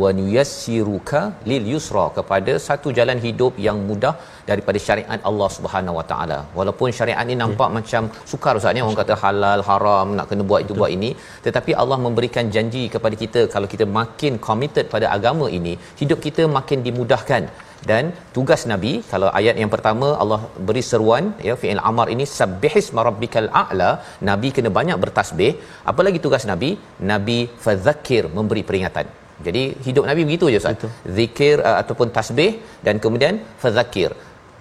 wa 0.01 0.09
nuyassiruka 0.19 1.21
lil 1.49 1.63
yusra 1.73 2.05
kepada 2.15 2.53
satu 2.67 2.89
jalan 2.97 3.19
hidup 3.25 3.53
yang 3.65 3.77
mudah 3.89 4.13
daripada 4.49 4.79
syariat 4.87 5.21
Allah 5.31 5.49
Subhanahu 5.57 5.97
Wa 5.99 6.05
Taala. 6.11 6.39
Walaupun 6.59 6.95
syariat 6.99 7.21
ini 7.27 7.37
nampak 7.43 7.69
hmm. 7.69 7.77
macam 7.79 8.03
sukar 8.31 8.53
ustaz 8.61 8.73
ni 8.77 8.83
orang 8.85 8.99
kata 9.01 9.17
halal 9.25 9.63
haram 9.69 10.17
nak 10.19 10.27
kena 10.31 10.45
buat 10.49 10.61
itu 10.65 10.73
Betul. 10.73 10.81
buat 10.81 10.91
ini. 10.97 11.11
Tetapi 11.45 11.73
Allah 11.83 11.99
memberikan 12.07 12.47
janji 12.57 12.83
kepada 12.95 13.17
kita 13.23 13.43
kalau 13.55 13.69
kita 13.75 13.87
makin 13.99 14.41
committed 14.49 14.87
pada 14.95 15.07
agama 15.17 15.47
ini 15.59 15.75
hidup 16.01 16.21
kita 16.27 16.45
makin 16.59 16.81
dimudahkan. 16.89 17.45
Dan 17.89 18.05
tugas 18.35 18.61
nabi 18.71 18.91
kalau 19.11 19.27
ayat 19.39 19.55
yang 19.61 19.71
pertama 19.73 20.07
Allah 20.21 20.39
beri 20.67 20.83
seruan 20.89 21.25
ya 21.47 21.53
fi'il 21.61 21.81
amar 21.89 22.07
ini 22.13 22.25
sabbihis 22.39 22.87
marabbikal 22.97 23.49
a'la 23.61 23.89
nabi 24.29 24.49
kena 24.55 24.69
banyak 24.77 24.97
bertasbih 25.27 25.51
apa 25.91 26.01
lagi 26.07 26.19
tugas 26.25 26.43
nabi? 26.51 26.69
Nabi 27.11 27.39
fadzakir 27.63 28.23
memberi 28.37 28.63
peringatan. 28.69 29.05
Jadi 29.45 29.63
hidup 29.87 30.03
nabi 30.09 30.21
begitu 30.27 30.45
je 30.53 30.59
ustaz. 30.63 30.85
Zikir 31.17 31.57
uh, 31.69 31.77
ataupun 31.81 32.07
tasbih 32.17 32.51
dan 32.85 32.95
kemudian 33.03 33.33
fadzakir. 33.63 34.11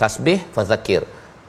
Tasbih 0.03 0.39
fadzakir. 0.57 1.03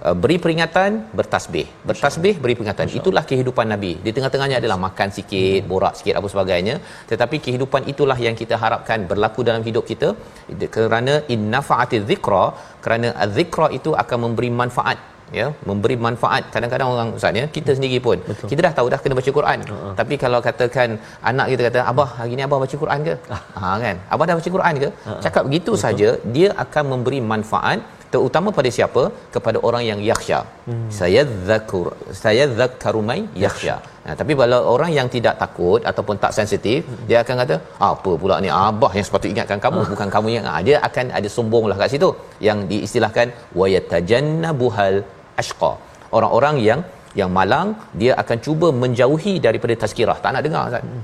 Uh, 0.06 0.16
beri 0.22 0.38
peringatan 0.44 0.92
bertasbih. 1.20 1.66
Bertasbih 1.90 2.34
beri 2.44 2.54
peringatan. 2.58 2.88
Itulah 3.00 3.24
kehidupan 3.32 3.68
nabi. 3.74 3.92
Di 4.06 4.14
tengah-tengahnya 4.16 4.58
adalah 4.62 4.78
makan 4.88 5.10
sikit 5.18 5.62
borak 5.72 5.94
sikit 6.00 6.16
apa 6.22 6.28
sebagainya. 6.34 6.76
Tetapi 7.12 7.38
kehidupan 7.48 7.84
itulah 7.94 8.18
yang 8.28 8.38
kita 8.42 8.56
harapkan 8.64 9.10
berlaku 9.12 9.44
dalam 9.50 9.66
hidup 9.70 9.84
kita. 9.92 10.12
Kerana 10.78 11.16
innafaati 11.36 12.00
dzikra 12.08 12.46
kerana 12.86 13.10
adzikra 13.26 13.70
itu 13.80 13.92
akan 14.04 14.20
memberi 14.28 14.52
manfaat 14.62 15.17
ya 15.40 15.48
memberi 15.70 15.96
manfaat 16.06 16.44
kadang-kadang 16.54 16.90
orang 16.94 17.10
ustaz 17.18 17.40
ya 17.42 17.46
kita 17.58 17.72
sendiri 17.78 17.98
pun. 18.08 18.18
Betul. 18.30 18.48
kita 18.52 18.62
dah 18.68 18.74
tahu 18.78 18.88
dah 18.94 19.00
kena 19.04 19.18
baca 19.20 19.32
Quran. 19.40 19.60
Uh-huh. 19.74 19.94
tapi 20.00 20.16
kalau 20.24 20.40
katakan 20.48 20.90
anak 21.32 21.48
kita 21.52 21.62
kata 21.68 21.80
abah 21.92 22.10
hari 22.20 22.40
ni 22.40 22.46
abah 22.48 22.60
baca 22.64 22.76
Quran 22.84 23.00
ke? 23.10 23.16
Ha 23.62 23.70
kan? 23.86 23.96
Abah 24.14 24.26
dah 24.30 24.36
baca 24.40 24.52
Quran 24.58 24.74
ke? 24.84 24.90
Uh-huh. 24.90 25.22
cakap 25.26 25.44
begitu 25.50 25.72
saja 25.86 26.10
dia 26.38 26.50
akan 26.66 26.84
memberi 26.94 27.22
manfaat 27.34 27.80
terutama 28.14 28.50
pada 28.58 28.70
siapa? 28.78 29.04
Kepada 29.36 29.58
orang 29.68 29.84
yang 29.90 30.00
yakhsha. 30.10 30.40
Hmm. 30.68 30.88
saya 30.98 31.22
zakur 31.48 31.88
saya 32.22 32.44
zakaru 32.60 33.02
mai 33.10 33.22
yakhsha. 33.44 33.76
Nah, 34.06 34.16
tapi 34.20 34.34
kalau 34.40 34.60
orang 34.74 34.92
yang 34.98 35.08
tidak 35.16 35.36
takut 35.42 35.82
ataupun 35.90 36.16
tak 36.24 36.32
sensitif 36.38 36.80
hmm. 36.88 37.04
dia 37.10 37.18
akan 37.24 37.36
kata 37.42 37.56
apa 37.90 38.12
pula 38.22 38.36
ni 38.46 38.50
abah 38.68 38.92
yang 38.98 39.06
sepatutnya 39.08 39.34
ingatkan 39.36 39.60
kamu? 39.66 39.80
Hmm. 39.82 39.92
bukan 39.94 40.10
kamu 40.16 40.30
yang 40.38 40.46
ah, 40.54 40.62
dia 40.68 40.78
akan 40.88 41.06
ada 41.20 41.30
sombonglah 41.38 41.78
kat 41.82 41.92
situ. 41.96 42.10
Yang 42.48 42.60
diistilahkan 42.72 43.28
wayatajannabuhal 43.62 44.98
ashqa. 45.44 45.72
Orang-orang 46.18 46.58
yang 46.70 46.82
yang 47.20 47.30
malang 47.38 47.68
dia 48.02 48.12
akan 48.22 48.38
cuba 48.46 48.68
menjauhi 48.82 49.36
daripada 49.46 49.76
tazkirah. 49.84 50.18
Tak 50.24 50.32
nak 50.36 50.44
dengar 50.48 50.66
kan 50.76 50.84
hmm. 50.88 51.04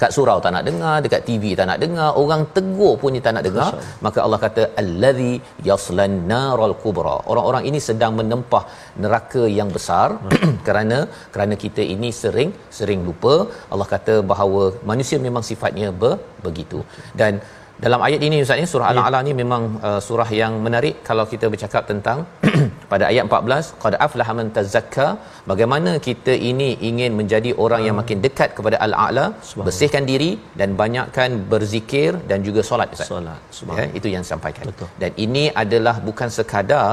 Kat 0.00 0.10
surau 0.16 0.38
tak 0.44 0.52
nak 0.54 0.64
dengar 0.68 0.94
dekat 1.04 1.22
TV 1.28 1.44
tak 1.58 1.66
nak 1.70 1.78
dengar 1.84 2.08
orang 2.20 2.42
tegur 2.56 2.92
pun 3.00 3.16
dia 3.16 3.22
tak 3.26 3.34
nak 3.36 3.44
dengar. 3.46 3.70
Maka 4.04 4.18
Allah 4.24 4.38
kata 4.44 4.62
allazi 4.80 5.32
yaslan 5.68 6.14
naral 6.32 6.74
kubra. 6.82 7.16
Orang-orang 7.30 7.64
ini 7.70 7.80
sedang 7.88 8.12
menempah 8.20 8.62
neraka 9.02 9.42
yang 9.58 9.70
besar 9.76 10.08
hmm. 10.14 10.54
kerana 10.66 10.98
kerana 11.34 11.56
kita 11.64 11.82
ini 11.94 12.10
sering 12.22 12.52
sering 12.78 13.02
lupa. 13.08 13.34
Allah 13.72 13.88
kata 13.94 14.16
bahawa 14.32 14.62
manusia 14.90 15.18
memang 15.26 15.46
sifatnya 15.50 15.90
be, 16.02 16.12
begitu. 16.46 16.80
Dan 17.22 17.42
dalam 17.84 18.00
ayat 18.06 18.20
ini 18.26 18.36
ustaz 18.44 18.58
ni 18.60 18.66
surah 18.72 18.86
ya. 18.88 18.92
al-a'la 18.92 19.18
ni 19.26 19.32
memang 19.40 19.62
uh, 19.88 20.00
surah 20.06 20.28
yang 20.40 20.54
menarik 20.66 20.94
kalau 21.08 21.24
kita 21.32 21.46
bercakap 21.52 21.82
tentang 21.90 22.18
pada 22.92 23.04
ayat 23.10 23.24
14 23.28 23.68
qad 23.82 23.94
aflaha 24.06 24.32
man 24.38 24.48
tazakka. 24.56 25.06
Bagaimana 25.50 25.92
kita 26.06 26.34
ini 26.50 26.68
ingin 26.90 27.12
menjadi 27.20 27.50
orang 27.64 27.82
yang 27.86 27.96
makin 28.00 28.18
dekat 28.26 28.50
kepada 28.56 28.76
al-a'la 28.86 29.26
bersihkan 29.68 30.04
diri 30.10 30.30
dan 30.60 30.72
banyakkan 30.82 31.30
berzikir 31.52 32.10
dan 32.30 32.42
juga 32.48 32.62
solat 32.70 32.96
ustaz. 32.96 33.10
Solat 33.12 33.78
ya, 33.78 33.86
itu 34.00 34.10
yang 34.14 34.24
disampaikan. 34.26 34.64
Betul. 34.70 34.88
dan 35.02 35.10
ini 35.24 35.44
adalah 35.62 35.94
bukan 36.08 36.28
sekadar 36.38 36.86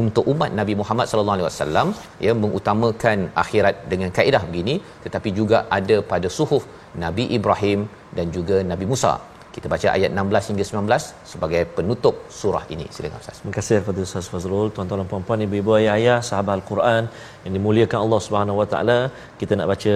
untuk 0.00 0.24
umat 0.32 0.50
Nabi 0.58 0.74
Muhammad 0.80 1.06
sallallahu 1.10 1.36
alaihi 1.36 1.48
wasallam 1.48 1.88
ya 2.26 2.32
mengutamakan 2.42 3.18
akhirat 3.42 3.76
dengan 3.92 4.10
kaedah 4.18 4.42
begini 4.50 4.74
tetapi 5.04 5.30
juga 5.38 5.58
ada 5.78 5.96
pada 6.12 6.30
suhuf 6.38 6.64
Nabi 7.04 7.24
Ibrahim 7.38 7.80
dan 8.18 8.26
juga 8.36 8.58
Nabi 8.72 8.86
Musa 8.92 9.14
kita 9.55 9.67
baca 9.73 9.87
ayat 9.97 10.09
16 10.11 10.49
hingga 10.49 10.63
19 10.69 11.31
sebagai 11.31 11.61
penutup 11.75 12.15
surah 12.39 12.63
ini. 12.73 12.85
Silakan 12.95 13.19
Ustaz. 13.23 13.37
Terima 13.39 13.53
kasih 13.57 13.75
kepada 13.81 13.99
Ustaz 14.07 14.25
Fazrul, 14.31 14.67
tuan-tuan 14.75 14.99
dan 15.01 15.07
puan-puan, 15.11 15.39
ibu-ibu, 15.45 15.71
ayah-ayah, 15.79 16.17
sahabat 16.29 16.53
Al-Quran 16.59 17.03
yang 17.43 17.53
dimuliakan 17.57 17.99
Allah 18.05 18.19
Subhanahu 18.25 18.57
Wa 18.61 18.67
Taala. 18.73 18.99
Kita 19.39 19.53
nak 19.59 19.67
baca 19.71 19.95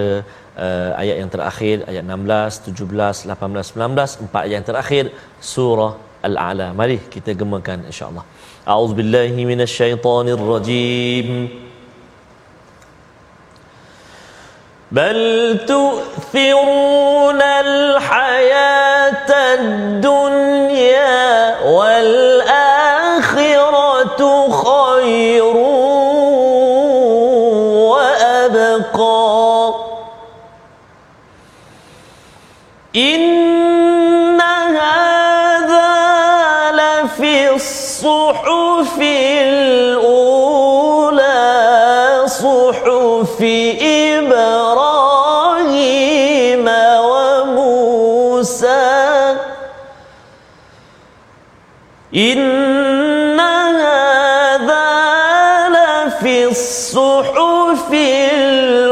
uh, 0.64 0.90
ayat 1.02 1.16
yang 1.20 1.30
terakhir, 1.34 1.76
ayat 1.90 2.04
16, 2.08 2.72
17, 2.72 3.36
18, 3.36 3.72
19, 3.76 4.24
empat 4.24 4.42
ayat 4.46 4.56
yang 4.58 4.68
terakhir 4.70 5.04
surah 5.54 5.92
Al-A'la. 6.28 6.68
Mari 6.80 6.98
kita 7.16 7.30
gemakan 7.42 7.78
insya-Allah. 7.90 8.24
A'udzubillahi 8.72 9.40
minasyaitonirrajim. 9.52 11.28
بل 14.90 15.18
تؤثرون 15.72 17.42
الحياة 17.42 18.93
الدنيا 19.29 21.15
والآخرة 21.65 22.21
خير 24.63 25.55
وأبقى. 27.91 29.73
إن 32.95 33.24
إن 52.15 53.39
هذا 53.39 54.87
لفي 55.69 56.45
الصحف 56.45 57.93
الأولى 57.93 58.84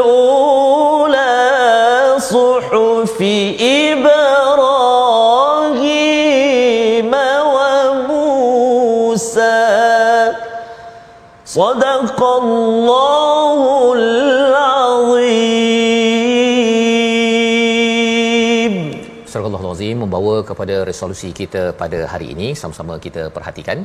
membawa 20.04 20.36
kepada 20.49 20.76
resolusi 20.89 21.30
kita 21.41 21.64
pada 21.82 21.99
hari 22.14 22.28
ini 22.36 22.47
sama-sama 22.62 22.95
kita 23.06 23.24
perhatikan 23.38 23.80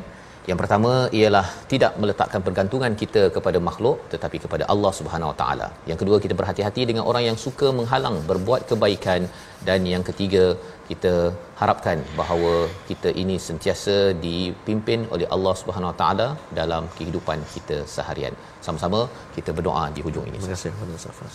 yang 0.48 0.58
pertama 0.60 0.92
ialah 1.18 1.46
tidak 1.72 1.92
meletakkan 2.02 2.40
pergantungan 2.46 2.92
kita 3.00 3.22
kepada 3.34 3.58
makhluk 3.68 3.96
tetapi 4.12 4.36
kepada 4.44 4.64
Allah 4.72 4.92
Subhanahu 4.98 5.30
Wa 5.32 5.36
Taala. 5.40 5.66
Yang 5.90 5.98
kedua 6.00 6.16
kita 6.24 6.34
berhati-hati 6.38 6.82
dengan 6.90 7.04
orang 7.10 7.24
yang 7.28 7.38
suka 7.44 7.68
menghalang 7.78 8.16
berbuat 8.30 8.62
kebaikan 8.70 9.20
dan 9.68 9.80
yang 9.92 10.04
ketiga 10.08 10.44
kita 10.90 11.12
harapkan 11.60 11.98
bahawa 12.20 12.54
kita 12.90 13.10
ini 13.22 13.36
sentiasa 13.48 13.96
dipimpin 14.26 15.00
oleh 15.14 15.26
Allah 15.36 15.54
Subhanahu 15.60 15.92
Wa 15.92 15.98
Taala 16.00 16.28
dalam 16.60 16.82
kehidupan 16.96 17.38
kita 17.54 17.78
seharian. 17.96 18.34
Sama-sama 18.66 19.00
kita 19.36 19.50
berdoa 19.58 19.84
di 19.96 20.00
hujung 20.06 20.26
ini. 20.30 20.38
Terima 20.40 20.56
kasih 20.56 21.02
Safas. 21.06 21.34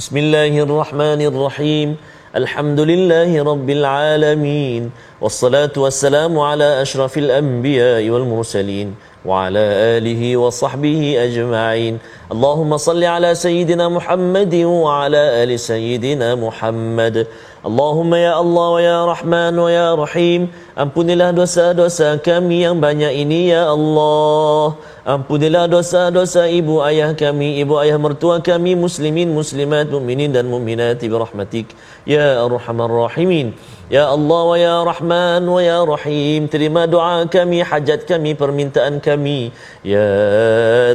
Bismillahirrahmanirrahim. 0.00 1.88
Alhamdulillahi 2.36 3.40
rabbil 3.40 3.80
alamin. 3.88 4.92
Wassalatu 5.24 5.88
wassalamu 5.88 6.44
ala 6.44 6.84
asyrafil 6.84 7.32
anbiya'i 7.32 8.12
wal 8.12 8.28
mursalin 8.28 8.92
wa 9.24 9.48
ala 9.48 9.96
alihi 9.96 10.36
wa 10.36 10.52
sahbihi 10.52 11.16
ajma'in. 11.16 11.96
Allahumma 12.28 12.76
salli 12.76 13.08
ala 13.08 13.32
sayyidina 13.32 13.88
Muhammadin 13.88 14.68
wa 14.68 15.08
ala 15.08 15.40
ali 15.40 15.56
sayyidina 15.56 16.36
Muhammad. 16.36 17.24
Allahumma 17.64 18.20
ya 18.20 18.36
Allah 18.36 18.66
wa 18.68 18.80
ya 18.80 18.98
Rahman 19.08 19.54
wa 19.56 19.70
ya 19.72 19.88
Rahim. 19.96 20.52
Ampunilah 20.76 21.32
dosa-dosa 21.32 22.20
kami 22.20 22.68
yang 22.68 22.76
banyak 22.76 23.12
ini 23.16 23.52
ya 23.54 23.72
Allah. 23.72 24.76
Ampunilah 25.06 25.70
dosa-dosa 25.70 26.50
ibu 26.50 26.82
ayah 26.82 27.14
kami, 27.14 27.62
ibu 27.62 27.78
ayah 27.80 27.96
mertua 27.96 28.42
kami, 28.42 28.74
muslimin, 28.74 29.30
muslimat, 29.30 29.86
mukminin 29.88 30.34
dan 30.34 30.50
mukminat 30.50 30.98
bi 31.00 31.14
rahmatik 31.14 31.72
ya 32.04 32.42
arhamar 32.42 32.90
rahimin. 32.90 33.54
Ya 33.86 34.10
Allah 34.10 34.42
wa 34.50 34.56
ya 34.58 34.82
Rahman 34.82 35.46
wa 35.46 35.62
ya 35.62 35.86
Rahim, 35.86 36.50
terima 36.50 36.90
doa 36.90 37.22
kami, 37.30 37.62
hajat 37.62 38.02
kami, 38.02 38.34
permintaan 38.34 38.98
kami. 38.98 39.54
Ya 39.86 40.10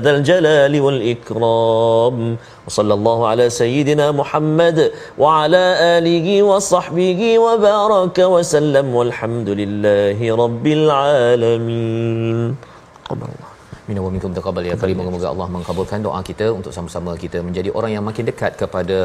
Dzal 0.04 0.20
Jalali 0.28 0.76
wal 0.84 1.00
Ikram. 1.00 2.36
Wa 2.36 2.68
sallallahu 2.68 3.24
ala 3.32 3.48
sayyidina 3.48 4.12
Muhammad 4.12 4.92
wa 5.16 5.48
ala 5.48 5.96
alihi 6.04 6.44
wa 6.44 6.60
sahbihi 6.60 7.40
wa 7.40 7.56
baraka 7.56 8.28
wa 8.28 8.44
sallam 8.44 8.92
walhamdulillahi 8.92 10.28
rabbil 10.28 10.92
alamin. 10.92 12.60
Qaballah. 13.08 13.51
Minna 13.92 14.04
wa 14.08 14.12
minkum 14.16 14.34
taqabbal 14.38 14.66
ya 14.72 14.76
karim. 14.82 14.98
Moga-moga 15.00 15.28
Allah 15.34 15.48
mengabulkan 15.56 16.00
doa 16.06 16.20
kita 16.30 16.46
untuk 16.58 16.74
sama-sama 16.76 17.12
kita 17.24 17.40
menjadi 17.48 17.70
orang 17.80 17.92
yang 17.96 18.06
makin 18.10 18.26
dekat 18.30 18.54
kepada 18.62 19.00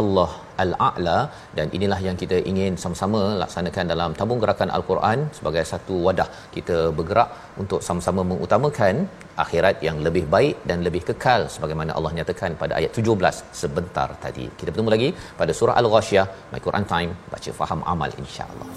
Allah 0.00 0.30
Al-A'la 0.64 1.16
dan 1.56 1.66
inilah 1.76 1.98
yang 2.06 2.16
kita 2.20 2.36
ingin 2.50 2.72
sama-sama 2.82 3.20
laksanakan 3.40 3.90
dalam 3.92 4.10
tabung 4.18 4.40
gerakan 4.42 4.70
Al-Quran 4.76 5.18
sebagai 5.38 5.64
satu 5.72 5.96
wadah 6.06 6.28
kita 6.56 6.76
bergerak 6.98 7.30
untuk 7.62 7.82
sama-sama 7.88 8.22
mengutamakan 8.30 8.94
akhirat 9.44 9.82
yang 9.88 9.98
lebih 10.06 10.24
baik 10.36 10.54
dan 10.70 10.86
lebih 10.86 11.02
kekal 11.10 11.50
sebagaimana 11.56 11.98
Allah 11.98 12.14
nyatakan 12.20 12.54
pada 12.62 12.78
ayat 12.78 12.94
17 13.02 13.42
sebentar 13.62 14.08
tadi. 14.26 14.46
Kita 14.60 14.70
bertemu 14.70 14.92
lagi 14.96 15.10
pada 15.42 15.54
surah 15.60 15.76
Al-Ghasyiyah, 15.82 16.26
My 16.54 16.62
Quran 16.68 16.86
Time, 16.94 17.12
baca 17.34 17.50
faham 17.60 17.82
amal 17.94 18.12
insya-Allah. 18.22 18.70